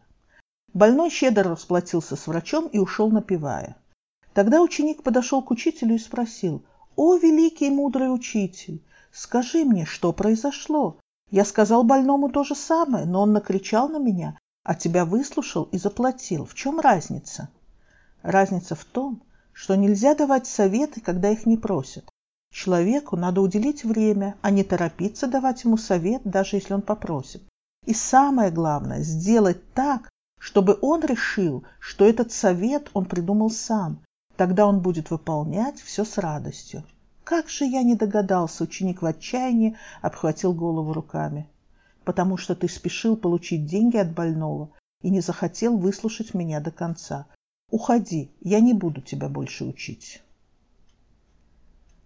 Больной 0.73 1.11
щедро 1.11 1.51
расплатился 1.51 2.15
с 2.15 2.29
врачом 2.29 2.69
и 2.69 2.79
ушел 2.79 3.11
напевая. 3.11 3.75
Тогда 4.33 4.63
ученик 4.63 5.03
подошел 5.03 5.43
к 5.43 5.51
учителю 5.51 5.97
и 5.97 5.99
спросил– 5.99 6.63
«О, 6.97 7.17
великий 7.17 7.71
мудрый 7.71 8.15
учитель, 8.15 8.83
скажи 9.13 9.65
мне, 9.65 9.85
что 9.85 10.13
произошло? 10.13 10.99
Я 11.31 11.45
сказал 11.45 11.83
больному 11.83 12.29
то 12.29 12.45
же 12.45 12.55
самое, 12.55 13.05
но 13.05 13.23
он 13.23 13.33
накричал 13.33 13.89
на 13.89 13.99
меня, 13.99 14.39
а 14.63 14.75
тебя 14.75 15.05
выслушал 15.05 15.65
и 15.73 15.79
заплатил. 15.79 16.45
В 16.45 16.55
чем 16.55 16.81
разница?» 16.81 17.49
Разница 18.23 18.75
в 18.75 18.85
том, 18.85 19.23
что 19.53 19.75
нельзя 19.75 20.15
давать 20.15 20.47
советы, 20.47 21.01
когда 21.01 21.31
их 21.31 21.47
не 21.47 21.57
просят. 21.57 22.09
Человеку 22.53 23.17
надо 23.17 23.41
уделить 23.41 23.85
время, 23.85 24.37
а 24.41 24.51
не 24.51 24.63
торопиться 24.63 25.27
давать 25.27 25.65
ему 25.65 25.77
совет, 25.77 26.23
даже 26.25 26.57
если 26.57 26.73
он 26.73 26.83
попросит. 26.83 27.43
И 27.85 27.93
самое 27.93 28.51
главное– 28.51 29.01
сделать 29.03 29.73
так, 29.75 30.09
чтобы 30.39 30.79
он 30.81 31.05
решил, 31.05 31.65
что 31.81 32.07
этот 32.07 32.31
совет 32.31 32.91
он 32.95 33.07
придумал 33.07 33.51
сам, 33.51 34.04
Тогда 34.37 34.67
он 34.67 34.81
будет 34.81 35.11
выполнять 35.11 35.81
все 35.81 36.05
с 36.05 36.19
радостью. 36.19 36.83
Как 37.23 37.49
же 37.49 37.65
я 37.65 37.83
не 37.83 37.95
догадался, 37.95 38.65
ученик 38.65 39.01
в 39.01 39.07
отчаянии 39.07 39.77
обхватил 40.03 40.53
голову 40.53 40.93
руками. 40.93 41.49
Потому 42.05 42.37
что 42.37 42.55
ты 42.55 42.69
спешил 42.69 43.17
получить 43.17 43.65
деньги 43.65 43.97
от 43.97 44.13
больного 44.13 44.71
и 45.03 45.11
не 45.11 45.21
захотел 45.21 45.79
выслушать 45.79 46.35
меня 46.35 46.61
до 46.61 46.71
конца. 46.71 47.27
Уходи, 47.71 48.31
я 48.41 48.61
не 48.61 48.75
буду 48.75 49.01
тебя 49.01 49.29
больше 49.29 49.65
учить. 49.65 50.23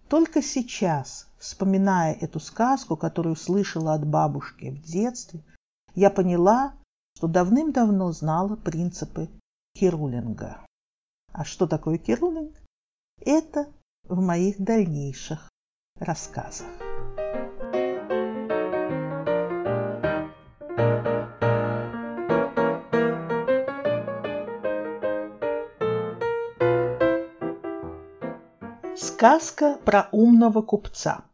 Только 0.07 0.41
сейчас, 0.41 1.27
вспоминая 1.37 2.13
эту 2.13 2.39
сказку, 2.39 2.95
которую 2.95 3.35
слышала 3.35 3.93
от 3.93 4.07
бабушки 4.07 4.71
в 4.71 4.81
детстве, 4.81 5.41
я 5.95 6.09
поняла, 6.09 6.73
что 7.17 7.27
давным-давно 7.27 8.11
знала 8.11 8.55
принципы 8.55 9.27
Кирулинга. 9.73 10.61
А 11.31 11.45
что 11.45 11.67
такое 11.67 11.97
кирлинг? 11.97 12.55
Это 13.25 13.67
в 14.03 14.21
моих 14.21 14.59
дальнейших 14.59 15.49
рассказах. 15.99 16.67
Сказка 28.95 29.77
про 29.85 30.09
умного 30.11 30.61
купца. 30.61 31.25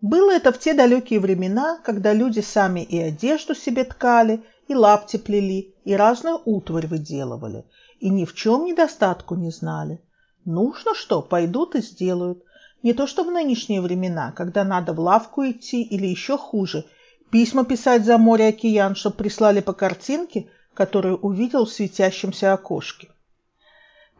Было 0.00 0.32
это 0.32 0.52
в 0.52 0.58
те 0.58 0.74
далекие 0.74 1.20
времена, 1.20 1.78
когда 1.84 2.12
люди 2.12 2.40
сами 2.40 2.80
и 2.80 2.98
одежду 2.98 3.54
себе 3.54 3.84
ткали, 3.84 4.42
и 4.68 4.74
лапти 4.74 5.16
плели, 5.16 5.74
и 5.84 5.94
разную 5.94 6.40
утварь 6.44 6.86
выделывали– 6.86 7.66
и 8.00 8.10
ни 8.10 8.24
в 8.24 8.34
чем 8.34 8.64
недостатку 8.64 9.34
не 9.34 9.50
знали. 9.50 10.00
Нужно 10.44 10.94
что, 10.94 11.22
пойдут 11.22 11.74
и 11.74 11.82
сделают. 11.82 12.42
Не 12.82 12.94
то 12.94 13.06
что 13.06 13.24
в 13.24 13.30
нынешние 13.30 13.82
времена, 13.82 14.32
когда 14.32 14.64
надо 14.64 14.94
в 14.94 15.00
лавку 15.00 15.44
идти 15.44 15.82
или 15.82 16.06
еще 16.06 16.38
хуже, 16.38 16.86
письма 17.30 17.64
писать 17.64 18.04
за 18.04 18.16
море 18.16 18.48
океан, 18.48 18.94
чтобы 18.94 19.16
прислали 19.16 19.60
по 19.60 19.74
картинке, 19.74 20.48
которую 20.72 21.18
увидел 21.18 21.66
в 21.66 21.72
светящемся 21.72 22.54
окошке. 22.54 23.10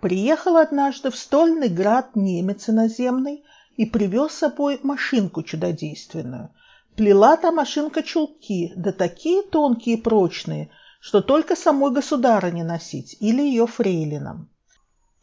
Приехал 0.01 0.57
однажды 0.57 1.11
в 1.11 1.17
стольный 1.17 1.69
град 1.69 2.17
немец 2.17 2.69
иноземный 2.69 3.45
и 3.77 3.87
привез 3.87 4.33
с 4.33 4.39
собой 4.39 4.79
машинку 4.83 5.43
чудодейственную. 5.43 6.51
Плела 6.97 7.37
та 7.37 7.51
машинка 7.51 8.03
чулки, 8.03 8.73
да 8.77 8.93
такие 8.93 9.43
тонкие 9.43 9.97
и 9.97 10.01
прочные, 10.01 10.71
что 11.01 11.23
только 11.23 11.57
самой 11.57 11.93
государыне 11.93 12.63
носить 12.63 13.17
или 13.21 13.43
ее 13.43 13.67
фрейлинам. 13.67 14.51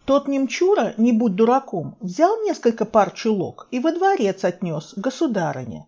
Тот 0.05 0.27
немчура, 0.27 0.93
не 0.97 1.11
будь 1.11 1.35
дураком, 1.35 1.97
взял 2.01 2.41
несколько 2.43 2.85
пар 2.85 3.11
чулок 3.11 3.67
и 3.71 3.79
во 3.79 3.91
дворец 3.91 4.43
отнес 4.43 4.93
государыне. 4.95 5.87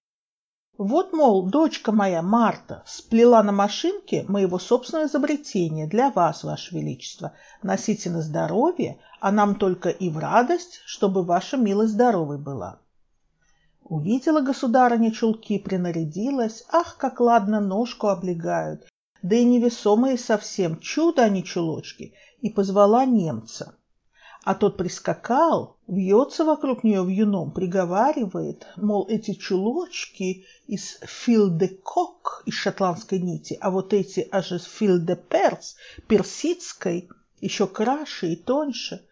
Вот, 0.78 1.12
мол, 1.12 1.46
дочка 1.48 1.92
моя 1.92 2.22
Марта 2.22 2.84
сплела 2.86 3.42
на 3.44 3.52
машинке 3.52 4.24
моего 4.28 4.60
собственного 4.60 5.08
изобретения 5.08 5.88
для 5.88 6.10
вас, 6.10 6.44
ваше 6.44 6.76
величество. 6.76 7.34
Носите 7.64 8.10
на 8.10 8.22
здоровье, 8.22 8.98
а 9.20 9.32
нам 9.32 9.56
только 9.56 9.90
и 9.90 10.10
в 10.10 10.18
радость, 10.18 10.82
чтобы 10.86 11.24
ваша 11.24 11.58
милость 11.58 11.94
здоровой 11.94 12.38
была. 12.38 12.80
Увидела 13.84 14.40
государыня 14.42 15.12
чулки, 15.12 15.58
принарядилась, 15.60 16.64
ах, 16.72 16.96
как 16.98 17.20
ладно 17.20 17.60
ножку 17.60 18.08
облегают, 18.08 18.88
да 19.22 19.36
и 19.36 19.44
невесомые 19.44 20.18
совсем, 20.18 20.80
чудо 20.80 21.24
они 21.24 21.44
чулочки, 21.44 22.14
и 22.42 22.50
позвала 22.50 23.06
немца. 23.06 23.76
А 24.46 24.56
тот 24.56 24.78
прискакал, 24.78 25.78
вьется 25.88 26.46
вокруг 26.46 26.84
нее 26.84 27.06
вьюном, 27.06 27.52
приговаривает, 27.52 28.66
мол, 28.78 29.06
эти 29.10 29.34
чулочки 29.34 30.46
из 30.66 30.98
фил-де-кок, 31.02 32.44
из 32.46 32.54
шотландской 32.54 33.20
нити, 33.20 33.58
а 33.60 33.70
вот 33.70 33.94
эти 33.94 34.28
аж 34.32 34.54
из 34.54 34.64
фил-де-перс, 34.64 35.76
персидской, 36.08 37.10
еще 37.42 37.68
краше 37.68 38.34
и 38.34 38.36
тоньше. 38.38 39.06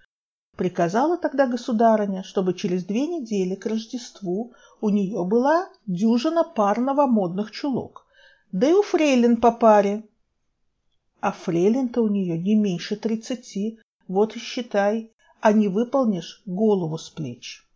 Приказала 0.56 1.18
тогда 1.18 1.46
государыня, 1.46 2.24
чтобы 2.24 2.54
через 2.54 2.86
две 2.86 3.06
недели 3.06 3.56
к 3.56 3.66
Рождеству 3.66 4.54
у 4.80 4.90
нее 4.90 5.24
была 5.26 5.70
дюжина 5.86 6.44
пар 6.44 6.80
новомодных 6.80 7.52
чулок 7.52 8.07
да 8.52 8.70
и 8.70 8.74
у 8.74 8.82
фрейлин 8.82 9.38
по 9.38 9.52
паре. 9.52 10.04
А 11.20 11.32
фрейлин-то 11.32 12.02
у 12.02 12.08
нее 12.08 12.38
не 12.38 12.56
меньше 12.56 12.96
тридцати, 12.96 13.80
вот 14.08 14.36
и 14.36 14.40
считай, 14.40 15.12
а 15.42 15.52
не 15.52 15.68
выполнишь 15.68 16.42
голову 16.46 16.98
с 16.98 17.10
плеч. 17.10 17.68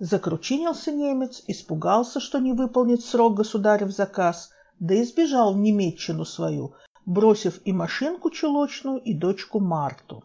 Закручинился 0.00 0.90
немец, 0.90 1.42
испугался, 1.46 2.20
что 2.20 2.38
не 2.38 2.52
выполнит 2.52 3.04
срок 3.04 3.36
государев 3.36 3.90
заказ, 3.90 4.50
да 4.80 4.94
и 4.94 5.04
сбежал 5.04 5.54
в 5.54 5.58
немеччину 5.58 6.24
свою, 6.24 6.74
бросив 7.06 7.60
и 7.64 7.72
машинку 7.72 8.30
чулочную, 8.30 8.98
и 8.98 9.14
дочку 9.14 9.60
Марту. 9.60 10.24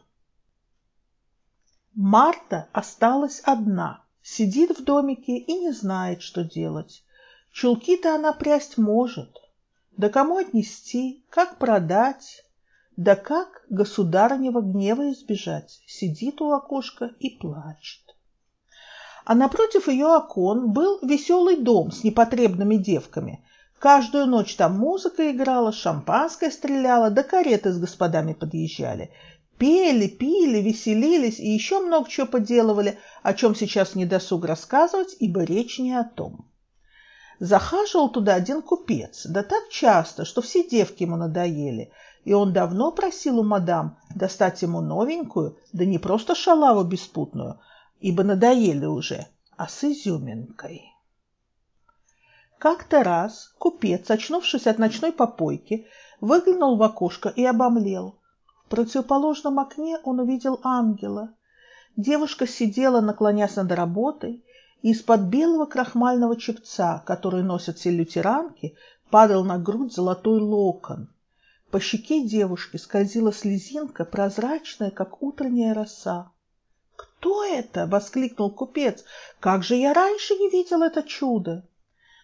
Марта 1.93 2.67
осталась 2.71 3.41
одна, 3.43 4.03
сидит 4.23 4.77
в 4.77 4.83
домике 4.83 5.38
и 5.38 5.53
не 5.53 5.71
знает, 5.71 6.21
что 6.21 6.43
делать. 6.43 7.03
Чулки-то 7.51 8.15
она 8.15 8.33
прясть 8.33 8.77
может. 8.77 9.38
Да 10.00 10.08
кому 10.08 10.38
отнести, 10.38 11.25
как 11.29 11.58
продать? 11.58 12.46
Да 12.96 13.18
как 13.18 13.65
государынего 13.70 14.62
гнева 14.62 15.12
избежать? 15.12 15.82
Сидит 15.88 16.39
у 16.39 16.53
окошка 16.53 17.12
и 17.20 17.32
плачет. 17.32 18.15
А 19.25 19.36
напротив 19.36 19.89
ее 19.89 20.06
окон 20.06 20.72
был 20.72 21.00
веселый 21.01 21.58
дом 21.58 21.91
с 21.91 22.06
непотребными 22.06 22.77
девками. 22.77 23.46
Каждую 23.77 24.27
ночь 24.27 24.56
там 24.56 24.79
музыка 24.79 25.29
играла, 25.34 25.74
шампанское 25.74 26.50
стреляло, 26.50 27.10
да 27.10 27.22
кареты 27.22 27.74
с 27.74 27.77
господами 27.77 28.32
подъезжали. 28.32 29.12
Пели, 29.58 30.08
пили, 30.08 30.60
веселились 30.60 31.41
и 31.41 31.50
еще 31.50 31.82
много 31.82 32.10
чего 32.10 32.25
поделывали, 32.25 32.98
о 33.22 33.34
чем 33.34 33.53
сейчас 33.53 33.96
не 33.96 34.06
досуг 34.06 34.46
рассказывать, 34.46 35.18
ибо 35.20 35.44
речь 35.44 35.77
не 35.77 35.91
о 35.91 36.06
том. 36.06 36.49
Захаживал 37.39 38.10
туда 38.10 38.36
один 38.36 38.62
купец, 38.62 39.25
да 39.25 39.43
так 39.43 39.69
часто, 39.69 40.25
что 40.25 40.41
все 40.41 40.67
девки 40.67 41.03
ему 41.03 41.15
надоели, 41.15 41.91
и 42.25 42.34
он 42.34 42.51
давно 42.51 42.91
просил 42.91 43.39
у 43.39 43.43
мадам 43.43 43.98
достать 44.13 44.62
ему 44.62 44.81
новенькую, 44.81 45.58
да 45.72 45.86
не 45.86 46.00
просто 46.00 46.36
шалаву 46.36 46.84
беспутную, 46.84 47.60
ибо 48.01 48.24
надоели 48.24 48.86
уже, 48.86 49.27
а 49.55 49.69
с 49.69 49.86
изюминкой. 49.86 50.84
Как-то 52.58 53.05
раз 53.05 53.53
купец, 53.58 54.12
очнувшись 54.12 54.67
от 54.67 54.77
ночной 54.77 55.13
попойки, 55.13 55.88
выглянул 56.19 56.75
в 56.75 56.84
окошко 56.84 57.29
и 57.29 57.46
обомлел. 57.46 58.19
В 58.65 58.69
противоположном 58.69 59.60
окне 59.60 59.98
он 60.03 60.19
увидел 60.19 60.60
ангела. 60.62 61.34
Девушка 61.96 62.46
сидела, 62.46 63.00
наклонясь 63.00 63.55
над 63.55 63.72
работой, 63.72 64.43
из-под 64.81 65.21
белого 65.21 65.65
крахмального 65.65 66.36
чепца, 66.38 67.03
который 67.05 67.43
носят 67.43 67.77
все 67.77 67.91
лютеранки, 67.91 68.75
падал 69.09 69.43
на 69.43 69.57
грудь 69.57 69.93
золотой 69.93 70.39
локон. 70.39 71.09
По 71.71 71.79
щеке 71.79 72.24
девушки 72.24 72.77
скользила 72.77 73.31
слезинка, 73.31 74.05
прозрачная, 74.05 74.91
как 74.91 75.21
утренняя 75.21 75.74
роса. 75.74 76.31
«Кто 76.95 77.43
это?»— 77.43 77.86
воскликнул 77.88 78.51
купец. 78.51 79.03
«Как 79.39 79.63
же 79.63 79.75
я 79.75 79.93
раньше 79.93 80.36
не 80.36 80.50
видел 80.50 80.81
это 80.81 81.03
чудо!» 81.03 81.67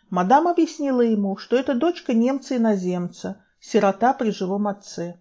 Мадам 0.10 0.48
объяснила 0.48 1.02
ему, 1.02 1.38
что 1.38 1.56
это 1.56 1.76
дочка 1.76 2.14
немца-иноземца, 2.14 3.44
сирота 3.60 4.14
при 4.14 4.32
живом 4.32 4.68
отце. 4.68 5.20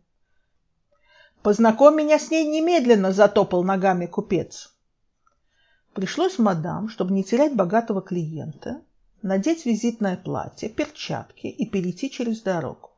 «Познакомь 1.43 1.97
меня 1.97 2.19
с 2.19 2.31
ней 2.31 2.47
немедленно!»— 2.47 3.12
затопал 3.12 3.64
ногами 3.64 4.07
купец. 4.07 4.74
Пришлось 5.95 6.39
мадам, 6.39 6.89
чтобы 6.89 7.13
не 7.13 7.23
терять 7.23 7.55
богатого 7.55 8.03
клиента, 8.03 8.83
надеть 9.23 9.65
визитное 9.65 10.17
платье, 10.17 10.69
перчатки 10.69 11.47
и 11.47 11.67
перейти 11.67 12.11
через 12.11 12.43
дорогу. 12.43 12.91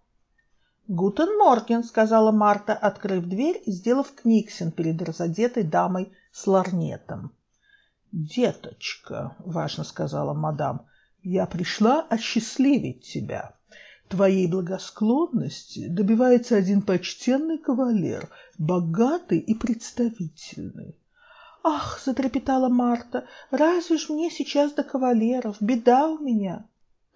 «Гутен 0.89 1.37
Морген»,— 1.37 1.85
сказала 1.85 2.33
Марта, 2.33 2.73
открыв 2.75 3.27
дверь 3.27 3.61
и 3.67 3.73
сделав 3.73 4.15
книксен 4.15 4.73
перед 4.73 5.03
разодетой 5.03 5.65
дамой 5.65 6.13
с 6.33 6.47
лорнетом. 6.47 7.33
«Деточка»,— 8.13 9.37
важно 9.41 9.85
сказала 9.85 10.33
мадам, 10.33 10.87
я 11.23 11.47
пришла 11.47 12.07
осчастливить 12.09 13.03
тебя. 13.03 13.57
Твоей 14.09 14.47
благосклонности 14.47 15.89
добивается 15.89 16.57
один 16.57 16.81
почтенный 16.81 17.59
кавалер, 17.59 18.31
богатый 18.59 19.41
и 19.41 19.55
представительный. 19.55 20.97
«Ах!»— 21.69 22.01
затрепетала 22.05 22.69
Марта. 22.69 23.27
«Разве 23.51 23.99
ж 23.99 24.09
мне 24.11 24.31
сейчас 24.31 24.73
до 24.73 24.85
кавалеров? 24.85 25.57
Беда 25.61 26.09
у 26.09 26.19
меня!» 26.19 26.65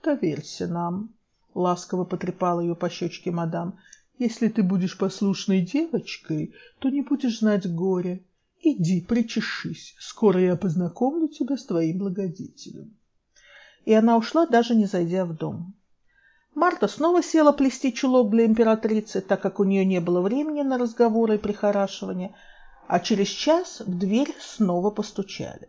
«Доверься 0.02 0.66
нам!»— 0.66 1.14
ласково 1.54 2.04
потрепала 2.04 2.60
ее 2.60 2.74
по 2.74 2.90
щечке 2.90 3.30
мадам. 3.30 3.78
«Если 4.18 4.48
ты 4.48 4.64
будешь 4.64 4.98
послушной 4.98 5.60
девочкой, 5.60 6.52
то 6.80 6.88
не 6.88 7.02
будешь 7.02 7.38
знать 7.38 7.72
горя. 7.72 8.20
Иди, 8.60 9.00
причешись, 9.00 9.94
скоро 10.00 10.40
я 10.40 10.56
познакомлю 10.56 11.28
тебя 11.28 11.56
с 11.56 11.64
твоим 11.64 11.98
благодетелем» 11.98 12.96
и 13.84 13.92
она 13.94 14.16
ушла, 14.16 14.46
даже 14.46 14.74
не 14.74 14.86
зайдя 14.86 15.24
в 15.24 15.36
дом. 15.36 15.74
Марта 16.54 16.88
снова 16.88 17.22
села 17.22 17.52
плести 17.52 17.92
чулок 17.92 18.30
для 18.30 18.44
императрицы, 18.44 19.20
так 19.20 19.40
как 19.40 19.60
у 19.60 19.64
нее 19.64 19.84
не 19.84 20.00
было 20.00 20.20
времени 20.20 20.62
на 20.62 20.78
разговоры 20.78 21.36
и 21.36 21.38
прихорашивания, 21.38 22.34
а 22.90 22.98
через 22.98 23.28
час 23.28 23.82
в 23.86 23.98
дверь 23.98 24.34
снова 24.40 24.90
постучали. 24.90 25.68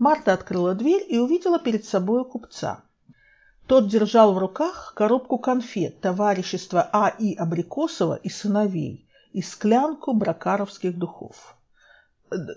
Марта 0.00 0.32
открыла 0.32 0.74
дверь 0.74 1.06
и 1.08 1.18
увидела 1.18 1.60
перед 1.60 1.84
собой 1.84 2.24
купца. 2.24 2.82
Тот 3.68 3.86
держал 3.86 4.34
в 4.34 4.38
руках 4.38 4.92
коробку 4.96 5.38
конфет 5.38 6.00
товарищества 6.00 6.90
А.И. 6.92 7.36
Абрикосова 7.36 8.16
и 8.16 8.28
сыновей 8.28 9.08
и 9.32 9.40
склянку 9.40 10.12
бракаровских 10.12 10.98
духов. 10.98 11.56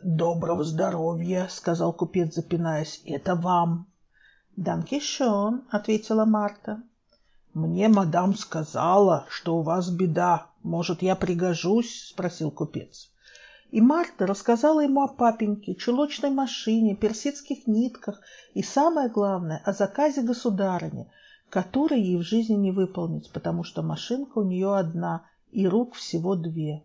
«Доброго 0.03 0.63
здоровья!»— 0.63 1.47
сказал 1.51 1.93
купец, 1.93 2.33
запинаясь. 2.33 3.03
«Это 3.05 3.35
вам!» 3.35 3.85
«Данкишон»,— 4.55 5.65
ответила 5.69 6.25
Марта. 6.25 6.81
«Мне 7.53 7.87
мадам 7.87 8.35
сказала, 8.35 9.27
что 9.29 9.57
у 9.57 9.61
вас 9.61 9.91
беда. 9.91 10.47
Может, 10.63 11.03
я 11.03 11.15
пригожусь?»— 11.15 12.07
спросил 12.09 12.49
купец. 12.49 13.12
И 13.73 13.81
Марта 13.81 14.27
рассказала 14.27 14.81
ему 14.81 15.01
о 15.01 15.07
папеньке, 15.07 15.73
чулочной 15.73 16.29
машине, 16.29 16.95
персидских 16.95 17.65
нитках 17.65 18.21
и, 18.53 18.61
самое 18.61 19.09
главное, 19.09 19.63
о 19.65 19.73
заказе 19.73 20.21
государыни, 20.21 21.09
который 21.49 21.99
ей 21.99 22.17
в 22.17 22.21
жизни 22.21 22.53
не 22.53 22.69
выполнить, 22.69 23.31
потому 23.31 23.63
что 23.63 23.81
машинка 23.81 24.37
у 24.37 24.43
нее 24.43 24.75
одна 24.75 25.25
и 25.51 25.67
рук 25.67 25.95
всего 25.95 26.35
две. 26.35 26.83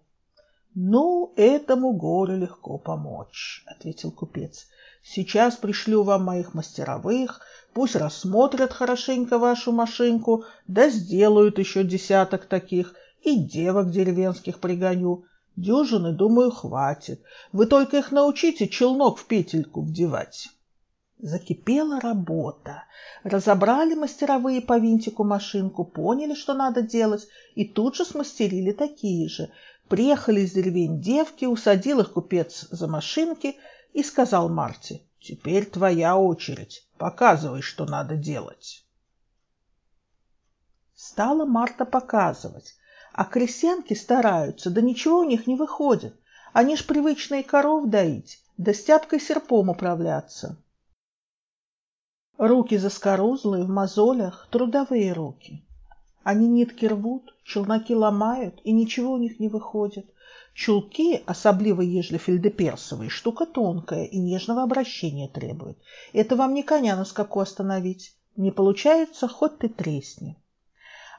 «Ну, 0.74 1.34
этому 1.36 1.92
горю 1.92 2.38
легко 2.38 2.78
помочь»,— 2.78 3.64
ответил 3.66 4.10
купец. 4.10 4.66
«Сейчас 5.02 5.56
пришлю 5.56 6.04
вам 6.04 6.24
моих 6.24 6.54
мастеровых, 6.54 7.42
пусть 7.74 7.96
рассмотрят 7.96 8.72
хорошенько 8.72 9.38
вашу 9.38 9.72
машинку, 9.72 10.46
да 10.66 10.88
сделают 10.88 11.58
еще 11.58 11.84
десяток 11.84 12.46
таких, 12.46 12.94
и 13.20 13.36
девок 13.36 13.90
деревенских 13.90 14.58
пригоню. 14.58 15.26
Дюжины, 15.58 16.12
думаю, 16.12 16.52
хватит. 16.52 17.20
Вы 17.50 17.66
только 17.66 17.98
их 17.98 18.12
научите 18.12 18.68
челнок 18.68 19.18
в 19.18 19.26
петельку 19.26 19.82
вдевать». 19.82 20.50
Закипела 21.18 21.98
работа. 21.98 22.84
Разобрали 23.24 23.94
мастеровые 23.94 24.60
по 24.60 24.78
винтику 24.78 25.24
машинку, 25.24 25.84
поняли, 25.84 26.34
что 26.34 26.54
надо 26.54 26.82
делать, 26.82 27.26
и 27.56 27.64
тут 27.64 27.96
же 27.96 28.04
смастерили 28.04 28.70
такие 28.70 29.28
же. 29.28 29.50
Приехали 29.88 30.42
из 30.42 30.52
деревень 30.52 31.00
девки, 31.00 31.44
усадил 31.44 31.98
их 31.98 32.12
купец 32.12 32.68
за 32.70 32.86
машинки 32.86 33.56
и 33.92 34.04
сказал 34.04 34.48
Марте, 34.48 35.02
«Теперь 35.18 35.66
твоя 35.66 36.16
очередь, 36.16 36.86
показывай, 36.98 37.62
что 37.62 37.84
надо 37.84 38.14
делать». 38.14 38.84
Стала 40.94 41.44
Марта 41.44 41.84
показывать, 41.84 42.77
а 43.18 43.24
крестьянки 43.24 43.94
стараются, 43.94 44.70
да 44.70 44.80
ничего 44.80 45.18
у 45.18 45.24
них 45.24 45.48
не 45.48 45.56
выходит. 45.56 46.14
Они 46.52 46.76
ж 46.76 46.86
привычные 46.86 47.42
коров 47.42 47.88
доить, 47.88 48.38
да 48.58 48.72
стяпкой 48.72 49.18
серпом 49.18 49.70
управляться. 49.70 50.56
Руки 52.36 52.76
заскорузлые, 52.76 53.64
в 53.64 53.70
мозолях, 53.70 54.46
трудовые 54.52 55.12
руки. 55.12 55.66
Они 56.22 56.46
нитки 56.46 56.86
рвут, 56.86 57.34
челноки 57.42 57.92
ломают, 57.92 58.60
и 58.62 58.70
ничего 58.70 59.14
у 59.14 59.18
них 59.18 59.40
не 59.40 59.48
выходит. 59.48 60.06
Чулки, 60.54 61.20
особливо 61.26 61.80
ежели 61.80 62.18
фельдеперсовые, 62.18 63.10
штука 63.10 63.46
тонкая 63.46 64.04
и 64.04 64.20
нежного 64.20 64.62
обращения 64.62 65.26
требует. 65.26 65.76
Это 66.12 66.36
вам 66.36 66.54
не 66.54 66.62
коня 66.62 66.94
на 66.94 67.04
скаку 67.04 67.40
остановить. 67.40 68.14
Не 68.36 68.52
получается, 68.52 69.26
хоть 69.26 69.58
ты 69.58 69.68
тресни. 69.68 70.36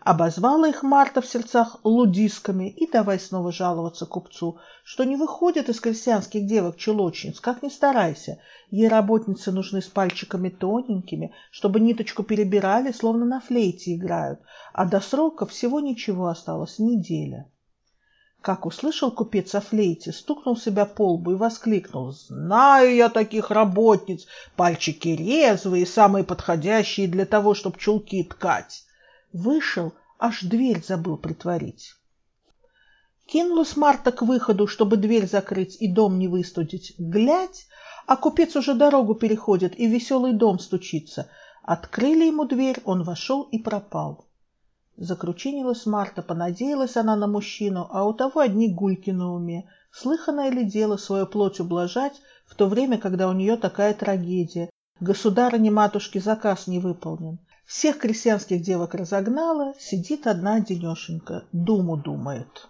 Обозвала 0.02 0.70
их 0.70 0.82
Марта 0.82 1.20
в 1.22 1.26
сердцах 1.26 1.76
лудисками 1.84 2.70
и 2.70 2.90
давай 2.90 3.20
снова 3.20 3.52
жаловаться 3.52 4.06
купцу, 4.06 4.58
что 4.86 5.04
не 5.04 5.18
выходит 5.18 5.68
из 5.68 5.82
крестьянских 5.82 6.46
девок-чулочниц, 6.46 7.42
как 7.42 7.62
ни 7.62 7.70
старайся. 7.70 8.40
Ей 8.72 8.88
работницы 8.88 9.52
нужны 9.52 9.82
с 9.82 9.88
пальчиками 9.88 10.48
тоненькими, 10.48 11.34
чтобы 11.52 11.82
ниточку 11.82 12.24
перебирали, 12.24 12.94
словно 12.94 13.26
на 13.26 13.42
флейте 13.42 13.96
играют, 13.96 14.40
а 14.72 14.86
до 14.86 15.02
срока 15.02 15.46
всего 15.46 15.82
ничего 15.82 16.28
осталось, 16.28 16.80
неделя. 16.80 17.50
Как 18.42 18.66
услышал 18.66 19.12
купец 19.12 19.54
о 19.54 19.60
флейте, 19.60 20.14
стукнул 20.14 20.56
себя 20.56 20.86
по 20.86 21.12
лбу 21.12 21.32
и 21.32 21.36
воскликнул. 21.36 22.14
«Знаю 22.14 22.96
я 22.96 23.10
таких 23.10 23.52
работниц! 23.52 24.28
Пальчики 24.56 25.10
резвые, 25.10 25.86
самые 25.86 26.24
подходящие 26.24 27.10
для 27.10 27.26
того, 27.26 27.54
чтобы 27.54 27.78
чулки 27.78 28.24
ткать!» 28.24 28.86
Вышел, 29.34 29.94
аж 30.18 30.42
дверь 30.44 30.84
забыл 30.84 31.18
притворить. 31.18 31.94
Кинулась 33.28 33.78
Марта 33.78 34.12
к 34.12 34.24
выходу, 34.24 34.66
чтобы 34.66 34.98
дверь 34.98 35.28
закрыть 35.28 35.78
и 35.80 35.88
дом 35.92 36.18
не 36.18 36.28
выстудить. 36.28 36.96
Глядь, 36.98 37.68
а 38.08 38.16
купец 38.18 38.56
уже 38.56 38.74
дорогу 38.74 39.14
переходит 39.14 39.80
и 39.80 39.86
веселый 39.88 40.34
дом 40.34 40.58
стучится. 40.58 41.30
Открыли 41.62 42.26
ему 42.26 42.46
дверь, 42.46 42.82
он 42.86 43.04
вошел 43.04 43.44
и 43.44 43.60
пропал. 43.60 44.26
Закручинилась 44.98 45.86
Марта, 45.86 46.24
понадеялась 46.24 46.98
она 46.98 47.16
на 47.16 47.28
мужчину, 47.28 47.88
а 47.92 48.06
у 48.06 48.14
того 48.14 48.40
одни 48.40 48.68
гульки 48.68 49.12
на 49.12 49.32
уме. 49.32 49.70
Слыханное 49.92 50.50
ли 50.50 50.66
дело 50.66 50.98
свою 50.98 51.28
плоть 51.28 51.60
ублажать 51.60 52.20
в 52.48 52.56
то 52.56 52.68
время, 52.68 52.98
когда 52.98 53.30
у 53.30 53.34
нее 53.34 53.58
такая 53.58 53.94
трагедия? 53.94 54.72
Государыне-матушке 55.00 56.20
заказ 56.20 56.66
не 56.66 56.80
выполнен. 56.80 57.38
Всех 57.70 58.00
крестьянских 58.00 58.64
девок 58.64 58.96
разогнала, 58.96 59.76
сидит 59.80 60.26
одна 60.26 60.60
денешенька, 60.60 61.46
думу 61.52 61.98
думает. 61.98 62.68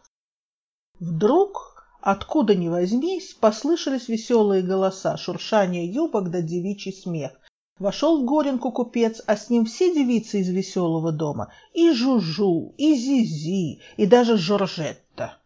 Вдруг, 0.99 1.85
откуда 2.01 2.53
ни 2.53 2.67
возьмись, 2.67 3.33
послышались 3.33 4.09
веселые 4.09 4.61
голоса, 4.61 5.15
шуршание 5.15 5.85
юбок 5.85 6.29
да 6.31 6.41
девичий 6.41 6.91
смех. 6.91 7.31
Вошел 7.79 8.21
в 8.21 8.25
Горенку 8.25 8.73
купец, 8.73 9.21
а 9.25 9.37
с 9.37 9.49
ним 9.49 9.63
все 9.63 9.95
девицы 9.95 10.41
из 10.41 10.49
веселого 10.49 11.13
дома, 11.13 11.53
и 11.73 11.93
Жужу, 11.93 12.73
и 12.77 12.93
Зизи, 12.93 13.79
и 13.95 14.05
даже 14.05 14.37
Жоржетта. 14.37 15.37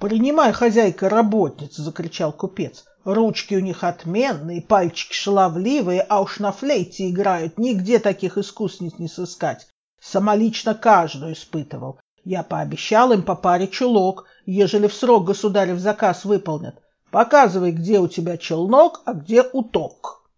«Принимай, 0.00 0.50
хозяйка, 0.50 1.08
работниц!»— 1.08 1.76
закричал 1.76 2.32
купец. 2.32 2.84
«Ручки 3.06 3.54
у 3.54 3.60
них 3.60 3.84
отменные, 3.84 4.60
пальчики 4.60 5.14
шаловливые, 5.14 6.00
а 6.00 6.20
уж 6.20 6.40
на 6.40 6.50
флейте 6.50 7.08
играют, 7.08 7.56
нигде 7.56 8.00
таких 8.00 8.36
искусниц 8.36 8.98
не 8.98 9.06
сыскать. 9.06 9.68
Самолично 10.00 10.74
каждую 10.74 11.34
испытывал. 11.34 12.00
Я 12.24 12.42
пообещал 12.42 13.12
им 13.12 13.22
по 13.22 13.36
паре 13.36 13.68
чулок, 13.68 14.26
ежели 14.44 14.88
в 14.88 14.92
срок 14.92 15.24
государев 15.24 15.78
заказ 15.78 16.24
выполнят. 16.24 16.82
Показывай, 17.12 17.70
где 17.70 18.00
у 18.00 18.08
тебя 18.08 18.36
челнок, 18.36 19.02
а 19.04 19.12
где 19.12 19.44
уток. 19.52 20.28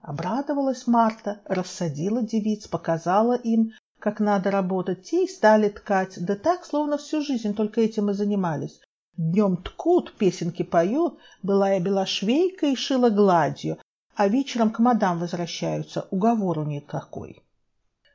Обрадовалась 0.00 0.86
Марта, 0.86 1.42
рассадила 1.44 2.22
девиц, 2.22 2.66
показала 2.66 3.34
им, 3.34 3.72
как 4.00 4.20
надо 4.20 4.50
работать. 4.50 5.02
Те 5.02 5.24
и 5.24 5.28
стали 5.28 5.68
ткать, 5.68 6.14
да 6.16 6.34
так, 6.34 6.64
словно 6.64 6.96
всю 6.96 7.20
жизнь 7.20 7.54
только 7.54 7.82
этим 7.82 8.08
и 8.08 8.14
занимались. 8.14 8.80
Днем 9.16 9.56
ткут, 9.56 10.12
песенки 10.12 10.62
поют, 10.62 11.18
была 11.42 11.70
я 11.70 11.80
белошвейка 11.80 12.66
и 12.66 12.76
шила 12.76 13.08
гладью, 13.08 13.78
а 14.14 14.28
вечером 14.28 14.70
к 14.70 14.78
мадам 14.78 15.20
возвращаются, 15.20 16.06
уговору 16.10 16.64
нет 16.64 16.84
какой. 16.86 17.42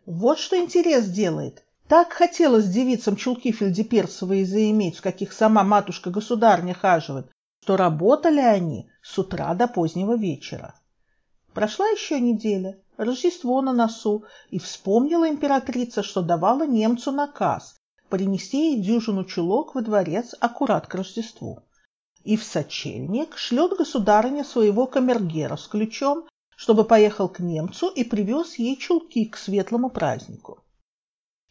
Вот 0.06 0.38
что 0.38 0.60
интерес 0.60 1.08
делает. 1.08 1.66
Так 1.88 2.14
хотелось 2.14 2.68
девицам 2.68 3.16
чулки 3.16 3.52
фельдеперцевые 3.52 4.46
заиметь, 4.46 4.98
в 4.98 5.02
каких 5.02 5.34
сама 5.34 5.64
матушка-государня 5.64 6.76
хаживает, 6.76 7.32
что 7.64 7.78
работали 7.78 8.40
они 8.40 8.90
с 9.02 9.18
утра 9.18 9.54
до 9.56 9.68
позднего 9.68 10.16
вечера. 10.16 10.76
Прошла 11.54 11.88
еще 11.88 12.20
неделя, 12.20 12.78
Рождество 12.98 13.62
на 13.64 13.74
носу, 13.74 14.26
и 14.52 14.60
вспомнила 14.60 15.28
императрица, 15.28 16.04
что 16.04 16.22
давала 16.22 16.68
немцу 16.68 17.12
наказ 17.12 17.81
принести 18.12 18.74
ей 18.74 18.82
дюжину 18.82 19.24
чулок 19.24 19.74
во 19.74 19.82
дворец 19.82 20.36
аккурат 20.40 20.86
к 20.86 20.94
Рождеству. 20.94 21.64
И 22.24 22.38
в 22.38 22.44
сочельник 22.44 23.38
шлет 23.38 23.76
государыня 23.76 24.44
своего 24.44 24.86
камергера 24.86 25.56
с 25.56 25.68
ключом, 25.68 26.28
чтобы 26.56 26.84
поехал 26.84 27.28
к 27.28 27.40
немцу 27.40 27.88
и 27.90 28.04
привез 28.04 28.60
ей 28.60 28.78
чулки 28.78 29.26
к 29.26 29.38
светлому 29.38 29.90
празднику. 29.90 30.60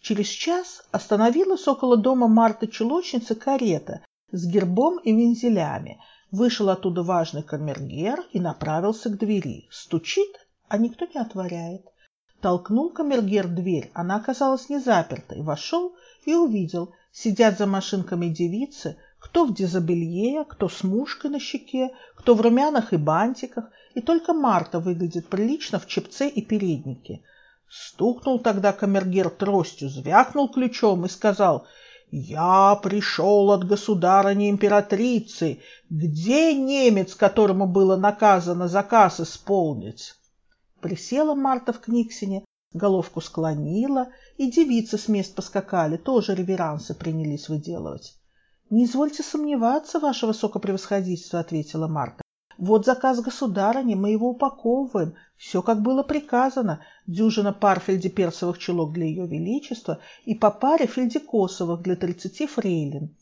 Через 0.00 0.28
час 0.28 0.84
остановилась 0.92 1.66
около 1.66 1.96
дома 1.96 2.28
Марты 2.28 2.68
Чулочницы 2.68 3.34
карета 3.34 4.04
с 4.30 4.46
гербом 4.46 4.98
и 4.98 5.12
вензелями. 5.12 5.98
Вышел 6.30 6.68
оттуда 6.68 7.02
важный 7.02 7.42
камергер 7.42 8.24
и 8.32 8.38
направился 8.38 9.10
к 9.10 9.18
двери. 9.18 9.66
Стучит, 9.70 10.46
а 10.68 10.78
никто 10.78 11.06
не 11.06 11.20
отворяет. 11.20 11.84
Толкнул 12.40 12.88
камергер 12.88 13.48
дверь, 13.48 13.90
она 13.92 14.16
оказалась 14.16 14.70
не 14.70 14.78
запертой. 14.78 15.42
Вошел 15.42 15.94
и 16.24 16.32
увидел, 16.34 16.94
сидят 17.12 17.58
за 17.58 17.66
машинками 17.66 18.28
девицы, 18.28 18.96
кто 19.18 19.44
в 19.44 19.52
дезобелье, 19.52 20.46
кто 20.46 20.70
с 20.70 20.82
мушкой 20.82 21.30
на 21.30 21.38
щеке, 21.38 21.90
кто 22.14 22.34
в 22.34 22.40
румянах 22.40 22.94
и 22.94 22.96
бантиках, 22.96 23.66
и 23.94 24.00
только 24.00 24.32
Марта 24.32 24.80
выглядит 24.80 25.28
прилично 25.28 25.78
в 25.78 25.86
чепце 25.86 26.28
и 26.28 26.40
переднике. 26.40 27.22
Стукнул 27.68 28.38
тогда 28.38 28.72
камергер 28.72 29.28
тростью, 29.28 29.90
звякнул 29.90 30.48
ключом 30.48 31.04
и 31.04 31.10
сказал 31.10 31.66
«Я 32.10 32.74
пришел 32.82 33.50
от 33.52 33.64
государыни-императрицы. 33.64 35.60
Где 35.90 36.54
немец, 36.54 37.14
которому 37.14 37.66
было 37.66 37.96
наказано 37.96 38.66
заказ 38.66 39.20
исполнить?» 39.20 40.14
Присела 40.80 41.34
Марта 41.34 41.72
в 41.72 41.80
Книксине, 41.80 42.44
головку 42.72 43.20
склонила, 43.20 44.08
и 44.36 44.50
девицы 44.50 44.98
с 44.98 45.08
мест 45.08 45.34
поскакали, 45.34 45.96
тоже 45.96 46.34
реверансы 46.34 46.94
принялись 46.94 47.48
выделывать. 47.48 48.16
«Не 48.70 48.84
извольте 48.84 49.22
сомневаться, 49.22 49.98
ваше 49.98 50.26
высокопревосходительство»,— 50.26 51.38
ответила 51.40 51.88
Марта. 51.88 52.22
Вот 52.60 52.84
заказ 52.84 53.22
государыни, 53.22 53.94
мы 53.94 54.10
его 54.10 54.28
упаковываем. 54.28 55.14
Все, 55.38 55.62
как 55.62 55.80
было 55.80 56.02
приказано. 56.02 56.84
Дюжина 57.06 57.54
пар 57.54 57.80
фельдеперсовых 57.80 58.58
чулок 58.58 58.92
для 58.92 59.06
ее 59.06 59.26
величества 59.26 59.98
и 60.26 60.34
по 60.34 60.50
паре 60.50 60.86
фельдекосовых 60.86 61.80
для 61.80 61.96
тридцати 61.96 62.46
фрейлин. 62.46 63.16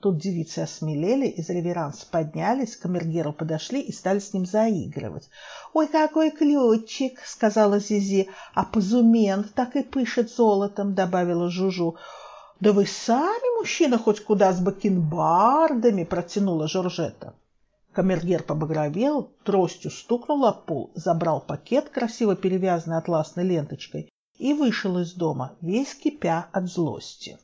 Тут 0.00 0.18
девицы 0.18 0.58
осмелели, 0.60 1.26
из 1.26 1.48
реверанс 1.48 2.04
поднялись, 2.04 2.76
к 2.76 2.82
камергеру 2.82 3.32
подошли 3.32 3.80
и 3.80 3.92
стали 3.92 4.18
с 4.18 4.34
ним 4.34 4.44
заигрывать. 4.44 5.30
«Ой, 5.72 5.88
какой 5.88 6.30
ключик!»— 6.30 7.20
сказала 7.24 7.78
Зизи. 7.78 8.28
«А 8.54 8.64
позумент 8.64 9.54
так 9.54 9.74
и 9.74 9.82
пышет 9.82 10.30
золотом!»— 10.30 10.94
добавила 10.94 11.48
Жужу. 11.48 11.96
«Да 12.60 12.72
вы 12.72 12.86
сами, 12.86 13.58
мужчина, 13.58 13.98
хоть 13.98 14.22
куда 14.22 14.52
с 14.52 14.60
бакенбардами!»— 14.60 16.04
протянула 16.04 16.68
Жоржета. 16.68 17.34
Камергер 17.92 18.42
побагровел, 18.42 19.30
тростью 19.44 19.90
стукнул 19.90 20.44
о 20.44 20.52
пол, 20.52 20.90
забрал 20.94 21.40
пакет, 21.40 21.88
красиво 21.88 22.36
перевязанный 22.36 22.98
атласной 22.98 23.44
ленточкой, 23.44 24.10
и 24.36 24.52
вышел 24.52 24.98
из 24.98 25.14
дома, 25.14 25.56
весь 25.62 25.94
кипя 25.94 26.48
от 26.52 26.66
злости. 26.66 27.38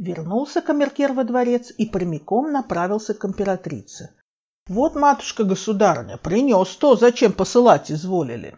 Вернулся 0.00 0.62
камергер 0.62 1.12
во 1.12 1.24
дворец 1.24 1.70
и 1.76 1.84
прямиком 1.84 2.52
направился 2.52 3.12
к 3.12 3.22
императрице. 3.26 4.14
«Вот, 4.66 4.94
матушка-государыня, 4.94 6.16
принес 6.16 6.74
то, 6.76 6.96
зачем 6.96 7.34
посылать 7.34 7.92
изволили». 7.92 8.56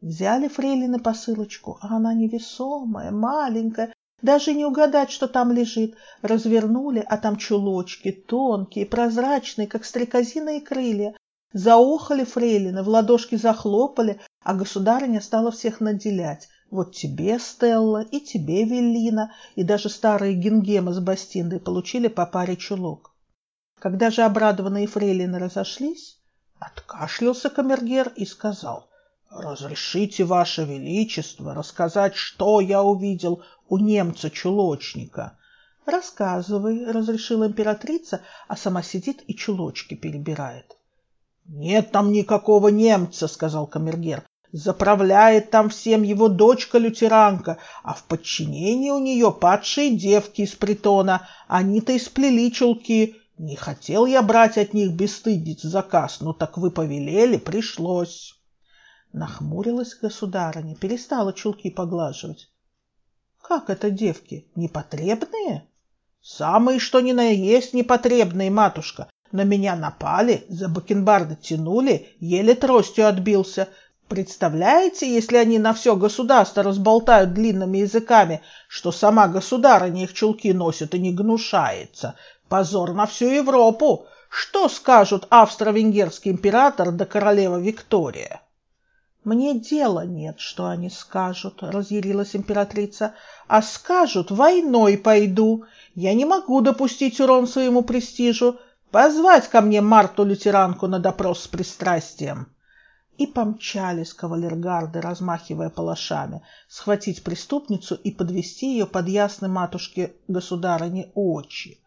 Взяли 0.00 0.46
фрейлины 0.46 1.00
посылочку, 1.00 1.78
а 1.80 1.96
она 1.96 2.14
невесомая, 2.14 3.10
маленькая, 3.10 3.92
даже 4.20 4.54
не 4.54 4.64
угадать, 4.64 5.10
что 5.10 5.26
там 5.26 5.50
лежит. 5.50 5.96
Развернули, 6.22 7.04
а 7.08 7.16
там 7.16 7.38
чулочки, 7.38 8.12
тонкие, 8.12 8.86
прозрачные, 8.86 9.66
как 9.66 9.84
стрекозиные 9.84 10.60
крылья. 10.60 11.16
Заохали 11.52 12.22
фрейлины, 12.22 12.84
в 12.84 12.88
ладошки 12.88 13.34
захлопали, 13.34 14.20
а 14.44 14.54
государыня 14.54 15.20
стала 15.20 15.50
всех 15.50 15.80
наделять. 15.80 16.48
Вот 16.72 16.94
тебе, 16.94 17.38
Стелла, 17.38 18.00
и 18.00 18.18
тебе, 18.18 18.64
Веллина, 18.64 19.32
и 19.56 19.62
даже 19.62 19.90
старые 19.90 20.32
гингемы 20.32 20.94
с 20.94 21.00
Бастиндой 21.00 21.60
получили 21.60 22.08
по 22.08 22.24
паре 22.24 22.56
чулок. 22.56 23.14
Когда 23.78 24.10
же 24.10 24.22
обрадованные 24.22 24.86
фрейлины 24.86 25.38
разошлись, 25.38 26.18
откашлялся 26.58 27.50
камергер 27.50 28.10
и 28.16 28.24
сказал, 28.24 28.88
«Разрешите, 29.28 30.24
Ваше 30.24 30.64
Величество, 30.64 31.52
рассказать, 31.52 32.14
что 32.14 32.60
я 32.60 32.82
увидел 32.82 33.42
у 33.68 33.76
немца-чулочника. 33.76 35.36
Рассказывай, 35.84 36.90
разрешила 36.90 37.48
императрица, 37.48 38.22
а 38.48 38.56
сама 38.56 38.82
сидит 38.82 39.22
и 39.26 39.34
чулочки 39.36 39.92
перебирает. 39.94 40.74
Нет 41.44 41.92
там 41.92 42.12
никакого 42.12 42.68
немца, 42.68 43.28
сказал 43.28 43.66
камергер. 43.66 44.24
Заправляет 44.52 45.50
там 45.50 45.70
всем 45.70 46.02
его 46.02 46.28
дочка-лютеранка, 46.28 47.56
а 47.82 47.94
в 47.94 48.04
подчинении 48.04 48.90
у 48.90 48.98
нее 48.98 49.32
падшие 49.32 49.96
девки 49.96 50.42
из 50.42 50.54
притона. 50.54 51.26
Они-то 51.48 51.92
и 51.92 51.98
сплели 51.98 52.52
чулки. 52.52 53.16
Не 53.38 53.56
хотел 53.56 54.04
я 54.04 54.22
брать 54.22 54.58
от 54.58 54.74
них 54.74 54.92
бесстыдниц 54.92 55.62
заказ, 55.62 56.20
но 56.20 56.34
так 56.34 56.58
вы 56.58 56.70
повелели, 56.70 57.38
пришлось. 57.38 58.38
Нахмурилась 59.14 59.94
государыня, 59.94 60.76
перестала 60.76 61.32
чулки 61.32 61.70
поглаживать. 61.70 62.50
Как 63.40 63.70
это 63.70 63.90
девки? 63.90 64.46
Непотребные? 64.54 65.66
Самые, 66.20 66.78
что 66.78 67.00
ни 67.00 67.12
на 67.12 67.30
есть, 67.30 67.72
непотребные, 67.72 68.50
матушка. 68.50 69.08
На 69.32 69.44
меня 69.44 69.76
напали, 69.76 70.44
за 70.50 70.68
бакенбарды 70.68 71.36
тянули, 71.36 72.14
еле 72.20 72.54
тростью 72.54 73.08
отбился. 73.08 73.68
Представляете, 74.08 75.12
если 75.12 75.36
они 75.36 75.58
на 75.58 75.72
все 75.72 75.96
государство 75.96 76.62
разболтают 76.62 77.32
длинными 77.32 77.78
языками, 77.78 78.42
что 78.68 78.92
сама 78.92 79.28
государыня 79.28 80.04
их 80.04 80.12
чулки 80.12 80.52
носит 80.52 80.94
и 80.94 80.98
не 80.98 81.12
гнушается? 81.12 82.14
Позор 82.48 82.92
на 82.92 83.06
всю 83.06 83.28
Европу! 83.28 84.06
Что 84.28 84.68
скажут 84.68 85.26
австро-венгерский 85.30 86.30
император 86.30 86.90
да 86.90 87.04
королева 87.04 87.58
Виктория? 87.58 88.40
Мне 89.24 89.58
дела 89.60 90.04
нет, 90.04 90.40
что 90.40 90.66
они 90.66 90.90
скажут, 90.90 91.62
разъярилась 91.62 92.34
императрица. 92.34 93.14
А 93.46 93.62
скажут, 93.62 94.30
войной 94.30 94.98
пойду. 94.98 95.64
Я 95.94 96.12
не 96.14 96.24
могу 96.24 96.60
допустить 96.60 97.20
урон 97.20 97.46
своему 97.46 97.82
престижу. 97.82 98.58
Позвать 98.90 99.48
ко 99.48 99.60
мне 99.60 99.80
Марту-лютеранку 99.80 100.88
на 100.88 100.98
допрос 100.98 101.44
с 101.44 101.48
пристрастием. 101.48 102.48
И 103.18 103.26
помчались 103.26 104.14
кавалергарды, 104.14 105.00
размахивая 105.00 105.70
палашами, 105.70 106.42
схватить 106.68 107.22
преступницу 107.22 107.94
и 107.94 108.10
подвести 108.10 108.72
ее 108.72 108.86
под 108.86 109.08
ясной 109.08 109.50
матушке 109.50 110.14
государыне 110.28 111.10
очи. 111.14 111.78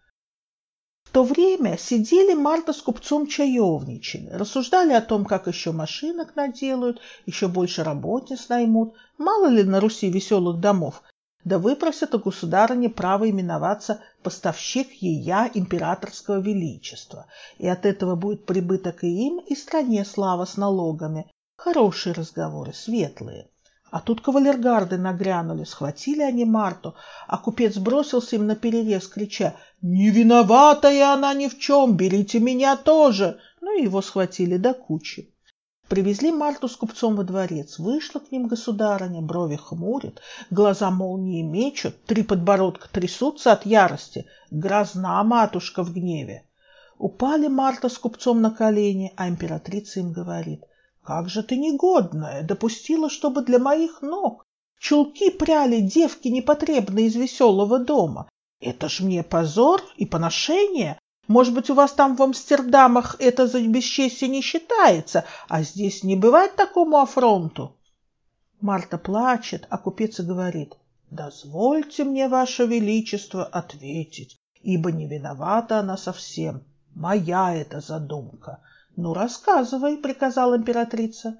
То 1.12 1.24
время 1.24 1.78
сидели 1.78 2.34
Марта 2.34 2.74
с 2.74 2.82
купцом 2.82 3.28
чаевничали, 3.28 4.30
рассуждали 4.32 4.92
о 4.92 5.02
том, 5.02 5.24
как 5.24 5.48
еще 5.48 5.72
машинок 5.72 6.36
наделают, 6.36 7.00
еще 7.26 7.48
больше 7.48 7.84
работниц 7.84 8.50
наймут, 8.50 8.96
мало 9.18 9.48
ли 9.48 9.64
на 9.64 9.80
Руси 9.80 10.10
веселых 10.10 10.60
домов, 10.60 11.02
да 11.46 11.60
выпросят 11.60 12.16
у 12.16 12.20
государыни 12.20 12.88
право 12.88 13.30
именоваться 13.30 14.02
поставщик 14.24 14.92
ея 14.94 15.50
императорского 15.54 16.40
величества, 16.40 17.28
и 17.60 17.68
от 17.68 17.86
этого 17.86 18.16
будет 18.16 18.46
прибыток 18.46 19.04
и 19.04 19.28
им, 19.28 19.40
и 19.40 19.56
стране 19.56 20.04
слава 20.04 20.46
с 20.46 20.58
налогами. 20.58 21.32
Хорошие 21.56 22.14
разговоры, 22.14 22.74
светлые. 22.74 23.48
А 23.92 24.02
тут 24.02 24.22
кавалергарды 24.22 24.98
нагрянули, 24.98 25.64
схватили 25.64 26.24
они 26.24 26.44
Марту, 26.44 26.96
а 27.28 27.38
купец 27.38 27.78
бросился 27.78 28.36
им 28.36 28.48
на 28.48 28.56
перерез, 28.56 29.08
крича 29.08 29.56
«Не 29.82 30.10
виноватая 30.10 31.14
она 31.14 31.34
ни 31.36 31.48
в 31.48 31.60
чем, 31.60 31.96
берите 31.96 32.40
меня 32.40 32.76
тоже!» 32.76 33.40
Ну 33.62 33.80
и 33.80 33.84
его 33.84 34.02
схватили 34.02 34.58
до 34.58 34.74
кучи. 34.74 35.35
Привезли 35.88 36.32
Марту 36.32 36.68
с 36.68 36.76
купцом 36.76 37.16
во 37.16 37.24
дворец. 37.24 37.80
Вышла 37.80 38.20
к 38.20 38.32
ним 38.32 38.48
государыня, 38.48 39.22
брови 39.22 39.56
хмурит, 39.56 40.22
глаза 40.50 40.92
молнии 40.92 41.42
мечут, 41.42 42.04
три 42.06 42.24
подбородка 42.24 42.90
трясутся 42.92 43.52
от 43.52 43.66
ярости. 43.66 44.26
Грозна 44.52 45.24
матушка 45.24 45.84
в 45.84 45.94
гневе. 45.94 46.46
Упали 46.98 47.48
Марта 47.48 47.90
с 47.90 47.98
купцом 47.98 48.42
на 48.42 48.52
колени, 48.52 49.14
а 49.18 49.28
императрица 49.30 50.00
им 50.00 50.12
говорит— 50.12 50.64
как 51.06 51.30
же 51.30 51.44
ты 51.44 51.56
негодная, 51.56 52.42
допустила, 52.42 53.12
чтобы 53.12 53.44
для 53.44 53.60
моих 53.60 54.02
ног 54.02 54.44
чулки 54.80 55.30
пряли 55.30 55.80
девки 55.80 56.30
непотребные 56.30 57.06
из 57.06 57.16
веселого 57.16 57.78
дома. 57.78 58.28
Это 58.60 58.90
ж 58.90 59.02
мне 59.02 59.22
позор 59.22 59.84
и 59.98 60.08
поношение. 60.08 61.00
Может 61.28 61.54
быть, 61.54 61.70
у 61.70 61.74
вас 61.74 61.92
там 61.94 62.16
в 62.16 62.22
Амстердамах 62.22 63.16
это 63.20 63.48
за 63.48 63.62
бесчестие 63.62 64.30
не 64.30 64.42
считается, 64.42 65.26
а 65.48 65.64
здесь 65.64 66.04
не 66.04 66.16
бывает 66.16 66.56
такому 66.56 66.98
афронту. 66.98 67.76
Марта 68.62 68.98
плачет, 68.98 69.66
а 69.70 69.78
купец 69.78 70.20
говорит, 70.20 70.76
«Дозвольте 71.10 72.04
мне, 72.04 72.28
Ваше 72.28 72.66
Величество, 72.66 73.44
ответить, 73.44 74.38
ибо 74.62 74.92
не 74.92 75.08
виновата 75.08 75.80
она 75.80 75.98
совсем. 75.98 76.64
Моя 76.94 77.54
эта 77.56 77.82
задумка. 77.82 78.62
Ну, 78.96 79.14
рассказывай, 79.14 79.98
приказала 79.98 80.56
императрица. 80.56 81.40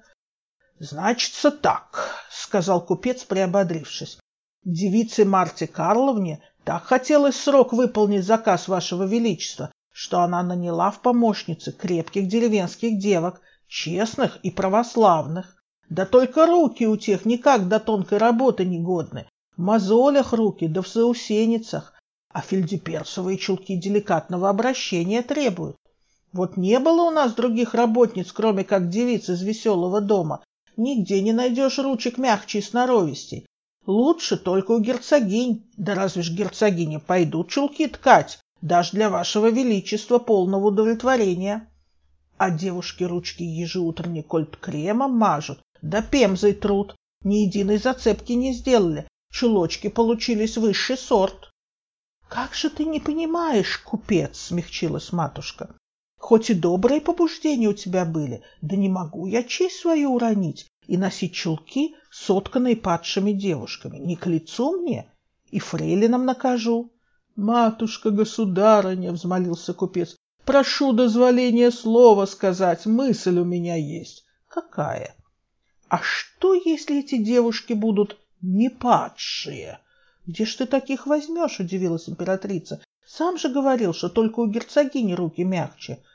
Значится 0.78 1.50
так, 1.50 2.26
сказал 2.30 2.84
купец, 2.84 3.24
приободрившись. 3.24 4.18
Девице 4.64 5.24
Марте 5.24 5.66
Карловне 5.66 6.42
так 6.64 6.84
хотелось 6.84 7.36
срок 7.40 7.72
выполнить 7.72 8.24
заказ 8.24 8.68
вашего 8.68 9.04
величества, 9.04 9.70
что 9.98 10.20
она 10.20 10.42
наняла 10.42 10.90
в 10.90 11.00
помощницы 11.00 11.72
крепких 11.72 12.28
деревенских 12.28 12.98
девок, 12.98 13.40
честных 13.66 14.36
и 14.42 14.50
православных. 14.50 15.56
Да 15.88 16.04
только 16.04 16.44
руки 16.44 16.86
у 16.86 16.98
тех 16.98 17.24
никак 17.24 17.66
до 17.66 17.80
тонкой 17.80 18.18
работы 18.18 18.66
не 18.66 18.78
годны. 18.78 19.26
В 19.56 19.62
мозолях 19.62 20.34
руки, 20.34 20.68
да 20.68 20.82
в 20.82 20.86
заусеницах. 20.86 21.94
А 22.30 22.42
фельдеперсовые 22.42 23.38
чулки 23.38 23.74
деликатного 23.74 24.50
обращения 24.50 25.22
требуют. 25.22 25.76
Вот 26.30 26.58
не 26.58 26.78
было 26.78 27.04
у 27.04 27.10
нас 27.10 27.32
других 27.32 27.72
работниц, 27.72 28.30
кроме 28.32 28.64
как 28.64 28.90
девиц 28.90 29.30
из 29.30 29.40
веселого 29.40 30.02
дома. 30.02 30.44
Нигде 30.76 31.22
не 31.22 31.32
найдешь 31.32 31.78
ручек 31.78 32.18
мягче 32.18 32.58
и 32.58 32.62
сноровистей. 32.62 33.46
Лучше 33.86 34.36
только 34.36 34.72
у 34.72 34.78
герцогинь. 34.78 35.64
Да 35.78 35.94
разве 35.94 36.20
ж 36.20 36.32
герцогини 36.32 36.98
пойдут 36.98 37.48
чулки 37.48 37.86
ткать, 37.86 38.40
даже 38.60 38.92
для 38.92 39.10
вашего 39.10 39.50
величества 39.50 40.18
полного 40.18 40.68
удовлетворения. 40.68 41.70
А 42.38 42.50
девушки 42.50 43.04
ручки 43.04 43.42
ежеутренне 43.42 44.22
кольт-кремом 44.22 45.12
мажут, 45.12 45.60
да 45.82 46.02
пемзой 46.02 46.52
трут. 46.52 46.94
Ни 47.24 47.36
единой 47.46 47.78
зацепки 47.78 48.32
не 48.32 48.52
сделали. 48.52 49.08
Чулочки 49.32 49.88
получились 49.88 50.56
высший 50.56 50.96
сорт.— 50.96 51.50
Как 52.28 52.54
же 52.54 52.70
ты 52.70 52.84
не 52.84 53.00
понимаешь, 53.00 53.78
купец,— 53.78 54.38
смягчилась 54.48 55.12
матушка. 55.12 55.74
Хоть 56.18 56.50
и 56.50 56.54
добрые 56.54 57.00
побуждения 57.00 57.68
у 57.68 57.72
тебя 57.72 58.04
были, 58.04 58.42
да 58.62 58.76
не 58.76 58.88
могу 58.88 59.26
я 59.26 59.42
честь 59.42 59.80
свою 59.80 60.14
уронить 60.14 60.66
и 60.86 60.96
носить 60.96 61.34
чулки, 61.34 61.94
сотканные 62.10 62.76
падшими 62.76 63.32
девушками. 63.32 63.98
Не 63.98 64.16
к 64.16 64.26
лицу 64.26 64.80
мне, 64.80 65.12
и 65.50 65.58
фрейлинам 65.58 66.24
накажу.— 66.24 66.92
Матушка-государыня,— 67.36 69.12
взмолился 69.12 69.74
купец,— 69.74 70.16
прошу 70.44 70.92
дозволения 70.92 71.70
слова 71.70 72.26
сказать, 72.26 72.86
мысль 72.86 73.38
у 73.38 73.44
меня 73.44 73.76
есть.— 73.76 74.24
Какая?— 74.48 75.14
А 75.88 75.98
что, 76.02 76.54
если 76.54 77.00
эти 77.00 77.18
девушки 77.22 77.74
будут 77.74 78.18
не 78.40 78.70
падшие?— 78.70 79.80
Где 80.26 80.44
ж 80.46 80.54
ты 80.54 80.66
таких 80.66 81.06
возьмешь?— 81.06 81.58
удивилась 81.60 82.08
императрица.— 82.08 82.82
Сам 83.06 83.38
же 83.38 83.48
говорил, 83.48 83.92
что 83.92 84.08
только 84.08 84.40
у 84.40 84.46
герцогини 84.46 85.12
руки 85.12 85.44
мягче.— 85.44 85.98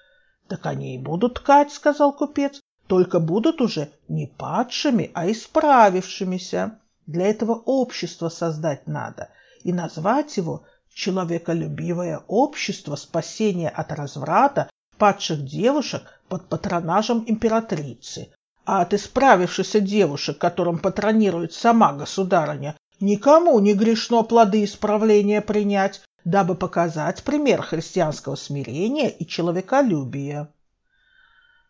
так 0.51 0.65
они 0.65 0.95
и 0.95 0.97
будут 0.97 1.35
ткать, 1.35 1.71
сказал 1.71 2.11
купец, 2.11 2.59
только 2.87 3.21
будут 3.21 3.61
уже 3.61 3.89
не 4.09 4.27
падшими, 4.27 5.09
а 5.13 5.31
исправившимися. 5.31 6.77
Для 7.07 7.27
этого 7.27 7.53
общество 7.53 8.27
создать 8.27 8.85
надо 8.85 9.29
и 9.63 9.71
назвать 9.71 10.35
его 10.35 10.65
человеколюбивое 10.93 12.23
общество 12.27 12.95
спасения 12.95 13.69
от 13.69 13.91
разврата 13.91 14.69
падших 14.97 15.43
девушек 15.43 16.21
под 16.27 16.47
патронажем 16.47 17.23
императрицы. 17.27 18.31
А 18.65 18.81
от 18.81 18.93
исправившихся 18.93 19.79
девушек, 19.79 20.37
которым 20.37 20.77
патронирует 20.77 21.53
сама 21.53 21.93
государыня, 21.93 22.77
никому 22.99 23.59
не 23.59 23.73
грешно 23.73 24.23
плоды 24.23 24.63
исправления 24.63 25.41
принять, 25.41 26.01
дабы 26.23 26.55
показать 26.55 27.23
пример 27.23 27.61
христианского 27.63 28.35
смирения 28.35 29.09
и 29.09 29.25
человеколюбия. 29.25 30.49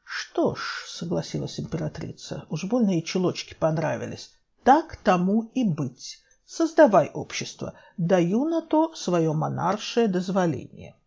Что 0.03 0.55
ж, 0.55 0.83
согласилась 0.87 1.57
императрица, 1.59 2.45
уж 2.49 2.65
больно 2.65 2.97
и 2.97 3.03
чулочки 3.03 3.53
понравились. 3.53 4.31
Так 4.63 4.97
тому 4.97 5.49
и 5.55 5.63
быть. 5.63 6.19
Создавай 6.53 7.09
общество, 7.13 7.75
даю 7.95 8.43
на 8.43 8.61
то 8.61 8.93
свое 8.93 9.31
монаршее 9.31 10.09
дозволение. 10.09 10.97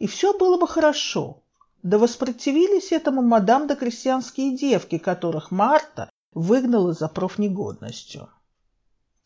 И 0.00 0.08
все 0.08 0.36
было 0.36 0.58
бы 0.58 0.66
хорошо. 0.66 1.44
Да 1.84 1.96
воспротивились 1.96 2.90
этому 2.90 3.22
мадам 3.22 3.68
да 3.68 3.76
крестьянские 3.76 4.56
девки, 4.56 4.98
которых 4.98 5.52
Марта 5.52 6.10
выгнала 6.32 6.92
за 6.92 7.06
профнегодностью. 7.06 8.28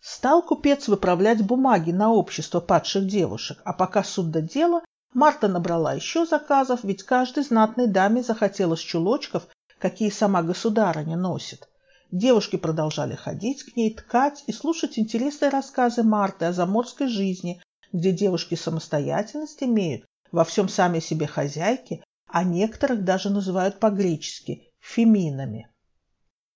Стал 0.00 0.42
купец 0.42 0.86
выправлять 0.86 1.40
бумаги 1.40 1.92
на 1.92 2.12
общество 2.12 2.60
падших 2.60 3.06
девушек, 3.06 3.62
а 3.64 3.72
пока 3.72 4.04
суд 4.04 4.30
до 4.30 4.42
дела, 4.42 4.82
Марта 5.14 5.48
набрала 5.48 5.94
еще 5.94 6.26
заказов, 6.26 6.80
ведь 6.84 7.04
каждой 7.04 7.42
знатной 7.42 7.86
даме 7.86 8.22
захотелось 8.22 8.80
чулочков, 8.80 9.48
какие 9.78 10.10
сама 10.10 10.42
государыня 10.42 11.16
носит. 11.16 11.70
Девушки 12.10 12.56
продолжали 12.56 13.14
ходить 13.14 13.62
к 13.64 13.76
ней, 13.76 13.94
ткать 13.94 14.44
и 14.46 14.52
слушать 14.52 14.98
интересные 14.98 15.50
рассказы 15.50 16.02
Марты 16.02 16.46
о 16.46 16.52
заморской 16.52 17.08
жизни, 17.08 17.60
где 17.92 18.12
девушки 18.12 18.54
самостоятельность 18.54 19.62
имеют, 19.62 20.06
во 20.32 20.44
всем 20.44 20.68
сами 20.68 21.00
себе 21.00 21.26
хозяйки, 21.26 22.02
а 22.26 22.44
некоторых 22.44 23.04
даже 23.04 23.28
называют 23.30 23.78
по-гречески 23.78 24.70
феминами. 24.80 25.68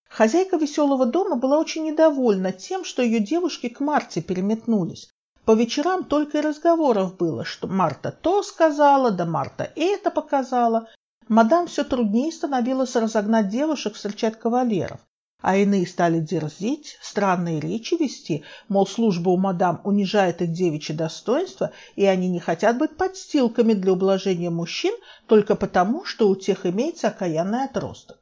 Хозяйка 0.09 0.57
веселого 0.57 1.07
дома 1.07 1.37
была 1.37 1.59
очень 1.59 1.85
недовольна 1.85 2.53
тем, 2.53 2.85
что 2.85 3.03
ее 3.03 3.19
девушки 3.21 3.69
к 3.69 3.81
Марте 3.81 4.21
переметнулись. 4.21 5.11
По 5.45 5.53
вечерам 5.53 6.05
только 6.05 6.39
и 6.39 6.43
разговоров 6.43 7.17
было, 7.17 7.45
что 7.45 7.67
Марта 7.67 8.13
то 8.13 8.43
сказала, 8.43 9.11
да 9.11 9.25
Марта 9.25 9.73
это 9.75 10.11
показала. 10.11 10.89
Мадам 11.29 11.67
все 11.67 11.83
труднее 11.83 12.31
становилось 12.31 12.95
разогнать 12.95 13.49
девушек 13.49 13.95
встречать 13.95 14.39
кавалеров, 14.39 15.01
а 15.43 15.57
иные 15.57 15.87
стали 15.87 16.21
дерзить, 16.21 16.97
странные 17.03 17.61
речи 17.61 17.95
вести, 17.95 18.45
мол, 18.69 18.87
служба 18.87 19.31
у 19.31 19.37
мадам 19.37 19.81
унижает 19.85 20.41
их 20.41 20.53
девичье 20.53 20.95
достоинство, 20.95 21.73
и 21.97 22.07
они 22.07 22.29
не 22.29 22.39
хотят 22.39 22.79
быть 22.79 22.97
подстилками 22.97 23.75
для 23.75 23.93
ублажения 23.93 24.51
мужчин 24.51 24.95
только 25.27 25.57
потому, 25.57 26.05
что 26.05 26.29
у 26.29 26.37
тех 26.37 26.65
имеется 26.65 27.09
окаянный 27.09 27.65
отросток. 27.65 28.19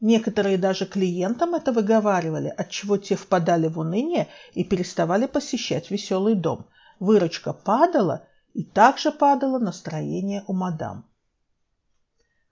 Некоторые 0.00 0.58
даже 0.58 0.86
клиентам 0.86 1.54
это 1.54 1.72
выговаривали, 1.72 2.52
отчего 2.56 2.96
те 2.96 3.16
впадали 3.16 3.68
в 3.68 3.78
уныние 3.78 4.28
и 4.54 4.64
переставали 4.64 5.26
посещать 5.26 5.90
веселый 5.90 6.34
дом. 6.34 6.66
Выручка 6.98 7.52
падала, 7.52 8.26
и 8.54 8.64
также 8.64 9.12
падало 9.12 9.58
настроение 9.58 10.42
у 10.46 10.54
мадам. 10.54 11.04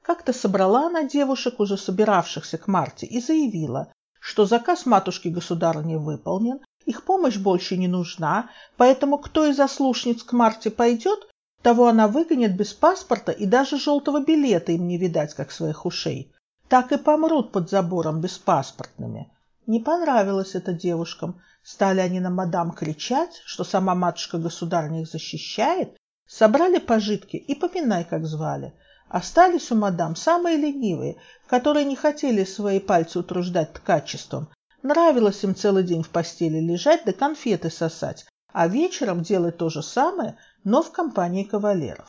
Как-то 0.08 0.32
собрала 0.32 0.86
она 0.86 1.02
девушек, 1.02 1.60
уже 1.60 1.76
собиравшихся 1.76 2.56
к 2.56 2.66
Марте, 2.66 3.04
и 3.04 3.20
заявила, 3.20 3.92
что 4.18 4.46
заказ 4.46 4.86
матушки-государыни 4.86 5.96
выполнен, 5.96 6.60
их 6.86 7.04
помощь 7.04 7.36
больше 7.36 7.76
не 7.76 7.88
нужна, 7.88 8.48
поэтому 8.78 9.18
кто 9.18 9.44
из 9.44 9.60
ослушниц 9.60 10.22
к 10.22 10.32
Марте 10.32 10.70
пойдет, 10.70 11.28
того 11.60 11.88
она 11.88 12.08
выгонит 12.08 12.56
без 12.56 12.72
паспорта 12.72 13.32
и 13.32 13.44
даже 13.44 13.78
желтого 13.78 14.24
билета 14.24 14.72
им 14.72 14.88
не 14.88 14.96
видать, 14.96 15.34
как 15.34 15.52
своих 15.52 15.84
ушей 15.84 16.32
так 16.68 16.90
и 16.92 16.96
помрут 16.96 17.52
под 17.52 17.68
забором 17.68 18.22
беспаспортными. 18.22 19.30
Не 19.66 19.80
понравилось 19.80 20.54
это 20.54 20.72
девушкам. 20.72 21.40
Стали 21.62 22.00
они 22.00 22.20
на 22.20 22.30
мадам 22.30 22.72
кричать, 22.72 23.42
что 23.44 23.64
сама 23.64 23.94
матушка-государня 23.94 25.02
их 25.02 25.08
защищает. 25.08 25.96
Собрали 26.26 26.78
пожитки 26.78 27.36
и 27.36 27.54
поминай, 27.54 28.04
как 28.04 28.26
звали. 28.26 28.74
Остались 29.08 29.70
у 29.70 29.74
мадам 29.74 30.16
самые 30.16 30.56
ленивые, 30.56 31.16
которые 31.46 31.84
не 31.84 31.96
хотели 31.96 32.44
свои 32.44 32.78
пальцы 32.78 33.18
утруждать 33.18 33.72
ткачеством. 33.72 34.48
Нравилось 34.82 35.42
им 35.44 35.54
целый 35.54 35.82
день 35.82 36.02
в 36.02 36.10
постели 36.10 36.60
лежать 36.60 37.04
да 37.04 37.12
конфеты 37.12 37.70
сосать, 37.70 38.26
а 38.52 38.68
вечером 38.68 39.22
делать 39.22 39.56
то 39.56 39.70
же 39.70 39.82
самое, 39.82 40.36
но 40.62 40.82
в 40.82 40.92
компании 40.92 41.44
кавалеров. 41.44 42.06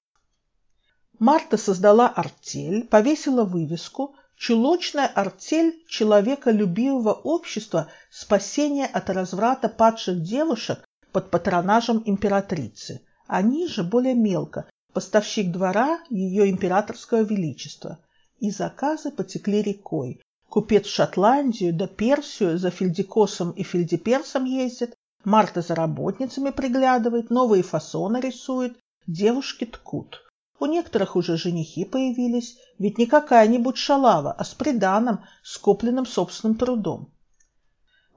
Марта 1.20 1.58
создала 1.58 2.08
артель, 2.08 2.86
повесила 2.86 3.44
вывеску, 3.44 4.16
чулочная 4.38 5.08
артель 5.08 5.84
человеколюбивого 5.88 7.14
общества 7.14 7.90
спасения 8.10 8.86
от 8.86 9.10
разврата 9.10 9.68
падших 9.68 10.22
девушек 10.22 10.80
под 11.12 11.30
патронажем 11.30 12.02
императрицы. 12.06 13.02
Они 13.28 13.68
же 13.68 13.84
более 13.84 14.16
мелко, 14.16 14.70
поставщик 15.00 15.50
двора 15.50 16.02
ее 16.10 16.50
императорского 16.50 17.22
величества. 17.22 18.00
И 18.40 18.52
заказы 18.52 19.12
потекли 19.12 19.62
рекой. 19.62 20.20
Купец 20.50 20.88
в 20.88 20.94
Шотландию 20.94 21.74
да 21.74 21.88
Персию 21.88 22.58
за 22.58 22.70
фельдикосом 22.70 23.52
и 23.52 23.64
фельдеперсом 23.64 24.44
ездит, 24.44 24.96
Марта 25.24 25.62
за 25.62 25.74
работницами 25.74 26.50
приглядывает, 26.50 27.30
новые 27.30 27.64
фасоны 27.64 28.18
рисует, 28.20 28.78
девушки 29.08 29.64
ткут. 29.66 30.22
У 30.60 30.66
некоторых 30.66 31.16
уже 31.16 31.38
женихи 31.38 31.86
появились, 31.86 32.58
ведь 32.78 32.98
не 32.98 33.06
какая-нибудь 33.06 33.78
шалава, 33.78 34.34
а 34.34 34.44
с 34.44 34.54
приданым, 34.54 35.22
скопленным 35.44 36.06
собственным 36.06 36.58
трудом. 36.58 37.14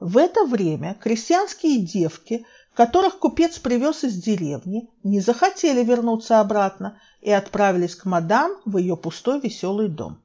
В 0.01 0.16
это 0.16 0.45
время 0.47 0.95
крестьянские 0.95 1.79
девки, 1.79 2.45
которых 2.74 3.18
купец 3.18 3.58
привез 3.58 4.04
из 4.04 4.14
деревни, 4.14 4.88
не 5.02 5.20
захотели 5.20 5.85
вернуться 5.85 6.40
обратно 6.40 6.98
и 7.20 7.30
отправились 7.30 7.94
к 7.94 8.04
мадам 8.06 8.52
в 8.64 8.78
ее 8.78 8.96
пустой 8.96 9.40
веселый 9.40 9.88
дом. 9.88 10.22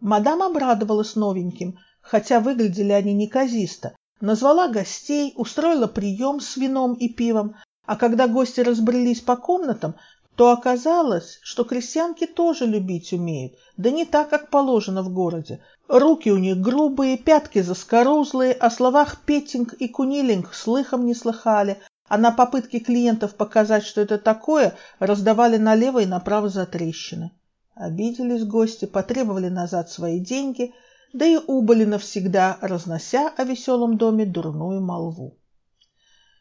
Мадам 0.00 0.42
обрадовалась 0.42 1.14
новеньким, 1.14 1.78
хотя 2.00 2.40
выглядели 2.40 2.92
они 2.92 3.14
неказисто, 3.14 3.96
назвала 4.20 4.68
гостей, 4.68 5.32
устроила 5.36 5.86
прием 5.86 6.40
с 6.40 6.56
вином 6.56 6.94
и 6.94 7.08
пивом, 7.08 7.56
а 7.86 7.96
когда 7.96 8.26
гости 8.26 8.60
разбрелись 8.60 9.20
по 9.20 9.36
комнатам, 9.36 9.94
то 10.36 10.50
оказалось, 10.50 11.38
что 11.42 11.64
крестьянки 11.64 12.26
тоже 12.26 12.66
любить 12.66 13.12
умеют, 13.12 13.54
да 13.76 13.90
не 13.90 14.04
так, 14.04 14.30
как 14.30 14.50
положено 14.50 15.02
в 15.02 15.12
городе. 15.12 15.62
Руки 15.88 16.30
у 16.30 16.38
них 16.38 16.58
грубые, 16.58 17.18
пятки 17.18 17.60
заскорузлые, 17.60 18.52
о 18.52 18.70
словах 18.70 19.20
«петинг» 19.24 19.74
и 19.74 19.88
«кунилинг» 19.88 20.54
слыхом 20.54 21.04
не 21.04 21.14
слыхали, 21.14 21.78
а 22.08 22.16
на 22.16 22.30
попытки 22.30 22.78
клиентов 22.78 23.34
показать, 23.34 23.84
что 23.84 24.00
это 24.00 24.18
такое, 24.18 24.74
раздавали 24.98 25.56
налево 25.58 26.00
и 26.00 26.06
направо 26.06 26.48
за 26.48 26.64
трещины. 26.64 27.32
Обиделись 27.74 28.44
гости, 28.44 28.84
потребовали 28.84 29.48
назад 29.48 29.90
свои 29.90 30.20
деньги, 30.20 30.72
да 31.12 31.26
и 31.26 31.36
убыли 31.36 31.84
навсегда, 31.84 32.58
разнося 32.60 33.32
о 33.36 33.44
веселом 33.44 33.98
доме 33.98 34.26
дурную 34.26 34.80
молву. 34.80 35.36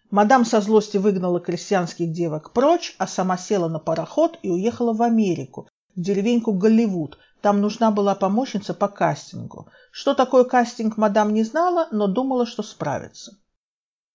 Мадам 0.10 0.46
со 0.46 0.62
злости 0.62 0.98
выгнала 0.98 1.40
крестьянских 1.40 2.12
девок 2.12 2.54
прочь, 2.54 2.96
а 3.00 3.08
сама 3.08 3.36
села 3.36 3.68
на 3.68 3.80
пароход 3.80 4.38
и 4.44 4.50
уехала 4.50 4.94
в 4.94 5.02
Америку, 5.02 5.68
в 5.96 6.02
деревеньку 6.02 6.54
Голливуд. 6.54 7.18
Там 7.44 7.60
нужна 7.60 7.92
была 7.92 8.16
помощница 8.16 8.74
по 8.74 8.88
кастингу. 8.88 9.68
Что 9.92 10.14
такое 10.14 10.46
кастинг, 10.46 10.96
мадам 10.96 11.34
не 11.34 11.44
знала, 11.44 11.90
но 11.92 12.08
думала, 12.08 12.46
что 12.46 12.64
справится. 12.64 13.38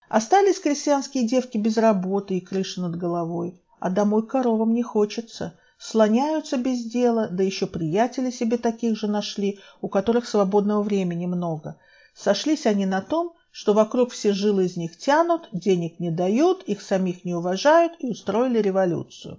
Остались 0.08 0.58
крестьянские 0.58 1.28
девки 1.28 1.58
без 1.58 1.76
работы 1.76 2.38
и 2.38 2.40
крыши 2.40 2.80
над 2.80 2.96
головой, 2.96 3.62
а 3.80 3.90
домой 3.90 4.26
коровам 4.26 4.72
не 4.72 4.82
хочется. 4.82 5.58
Слоняются 5.78 6.56
без 6.56 6.82
дела, 6.84 7.28
да 7.30 7.42
еще 7.42 7.66
приятели 7.66 8.30
себе 8.30 8.56
таких 8.56 8.96
же 8.96 9.08
нашли, 9.08 9.60
у 9.82 9.88
которых 9.88 10.26
свободного 10.26 10.82
времени 10.82 11.26
много. 11.26 11.76
Сошлись 12.14 12.64
они 12.64 12.86
на 12.86 13.02
том, 13.02 13.34
что 13.50 13.74
вокруг 13.74 14.12
все 14.12 14.32
жилы 14.32 14.64
из 14.64 14.78
них 14.78 14.96
тянут, 14.96 15.50
денег 15.52 16.00
не 16.00 16.10
дают, 16.10 16.62
их 16.62 16.80
самих 16.80 17.26
не 17.26 17.34
уважают 17.34 17.92
и 17.98 18.06
устроили 18.06 18.58
революцию. 18.58 19.38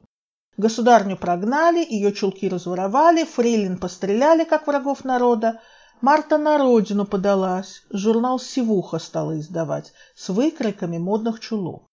Государню 0.59 1.15
прогнали, 1.15 1.87
ее 1.89 2.11
чулки 2.11 2.49
разворовали, 2.49 3.23
фрейлин 3.23 3.77
постреляли, 3.77 4.43
как 4.43 4.67
врагов 4.67 5.05
народа. 5.05 5.61
Марта 6.01 6.37
на 6.37 6.57
родину 6.57 7.05
подалась, 7.05 7.83
журнал 7.89 8.39
«Сивуха» 8.41 8.99
стала 8.99 9.39
издавать 9.39 9.93
с 10.15 10.27
выкройками 10.27 10.97
модных 10.97 11.39
чулок. 11.39 11.87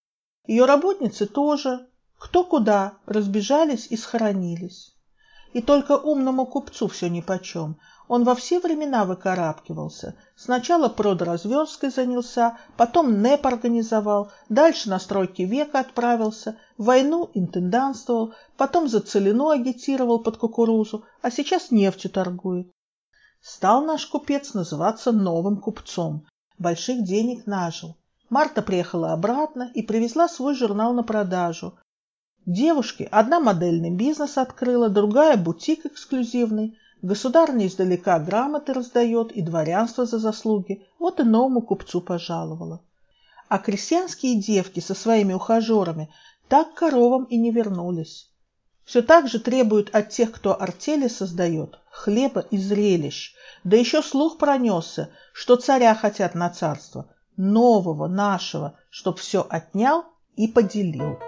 Ее 0.47 0.65
работницы 0.65 1.27
тоже, 1.27 1.87
кто 2.19 2.43
куда, 2.43 2.95
разбежались 3.05 3.87
и 3.89 3.95
схоронились. 3.95 4.97
И 5.53 5.61
только 5.61 5.93
умному 5.97 6.45
купцу 6.45 6.89
все 6.89 7.09
нипочем. 7.09 7.79
Он 8.07 8.23
во 8.23 8.35
все 8.35 8.59
времена 8.59 9.03
выкарабкивался. 9.03 10.15
Сначала 10.35 10.87
продразверсткой 10.87 11.89
занялся, 11.89 12.57
потом 12.77 13.21
НЭП 13.21 13.47
организовал, 13.47 14.31
дальше 14.47 14.89
на 14.89 14.97
стройки 14.99 15.41
века 15.41 15.79
отправился, 15.79 16.57
в 16.77 16.85
войну 16.85 17.29
интендантствовал, 17.33 18.33
потом 18.55 18.87
за 18.87 19.01
целину 19.01 19.49
агитировал 19.49 20.19
под 20.19 20.37
кукурузу, 20.37 21.03
а 21.21 21.31
сейчас 21.31 21.69
нефтью 21.69 22.09
торгует. 22.09 22.71
Стал 23.41 23.83
наш 23.83 24.05
купец 24.05 24.53
называться 24.53 25.11
новым 25.11 25.57
купцом. 25.57 26.25
Больших 26.57 27.03
денег 27.03 27.45
нажил. 27.45 27.97
Марта 28.29 28.61
приехала 28.61 29.11
обратно 29.11 29.69
и 29.73 29.81
привезла 29.81 30.27
свой 30.29 30.55
журнал 30.55 30.93
на 30.93 31.03
продажу. 31.03 31.77
Девушки, 32.45 33.07
одна 33.11 33.41
модельный 33.41 33.91
бизнес 33.91 34.37
открыла, 34.37 34.87
другая 34.87 35.35
бутик 35.35 35.85
эксклюзивный– 35.85 36.77
Государня 37.03 37.67
издалека 37.67 38.17
грамоты 38.19 38.73
раздает 38.73 39.31
и 39.31 39.41
дворянство 39.41 40.05
за 40.05 40.17
заслуги, 40.17 40.85
вот 40.97 41.19
и 41.19 41.23
новому 41.23 41.61
купцу 41.61 42.01
пожаловала. 42.01 42.81
А 43.49 43.59
крестьянские 43.59 44.35
девки 44.41 44.79
со 44.79 44.95
своими 44.95 45.33
ухажерами 45.33 46.09
так 46.47 46.73
коровам 46.73 47.25
и 47.25 47.37
не 47.37 47.51
вернулись. 47.51 48.31
Все 48.83 49.01
так 49.01 49.27
же 49.27 49.39
требуют 49.39 49.93
от 49.93 50.09
тех, 50.09 50.31
кто 50.31 50.59
артели 50.59 51.07
создает, 51.07 51.77
хлеба 51.91 52.39
и 52.39 52.57
зрелищ. 52.57 53.35
Да 53.63 53.77
еще 53.77 54.01
слух 54.01 54.37
пронесся, 54.37 55.09
что 55.33 55.55
царя 55.55 55.93
хотят 55.93 56.35
на 56.35 56.49
царство, 56.49 57.05
нового, 57.35 58.07
нашего, 58.07 58.75
чтоб 58.89 59.19
все 59.19 59.45
отнял 59.47 60.05
и 60.35 60.47
поделил. 60.47 61.19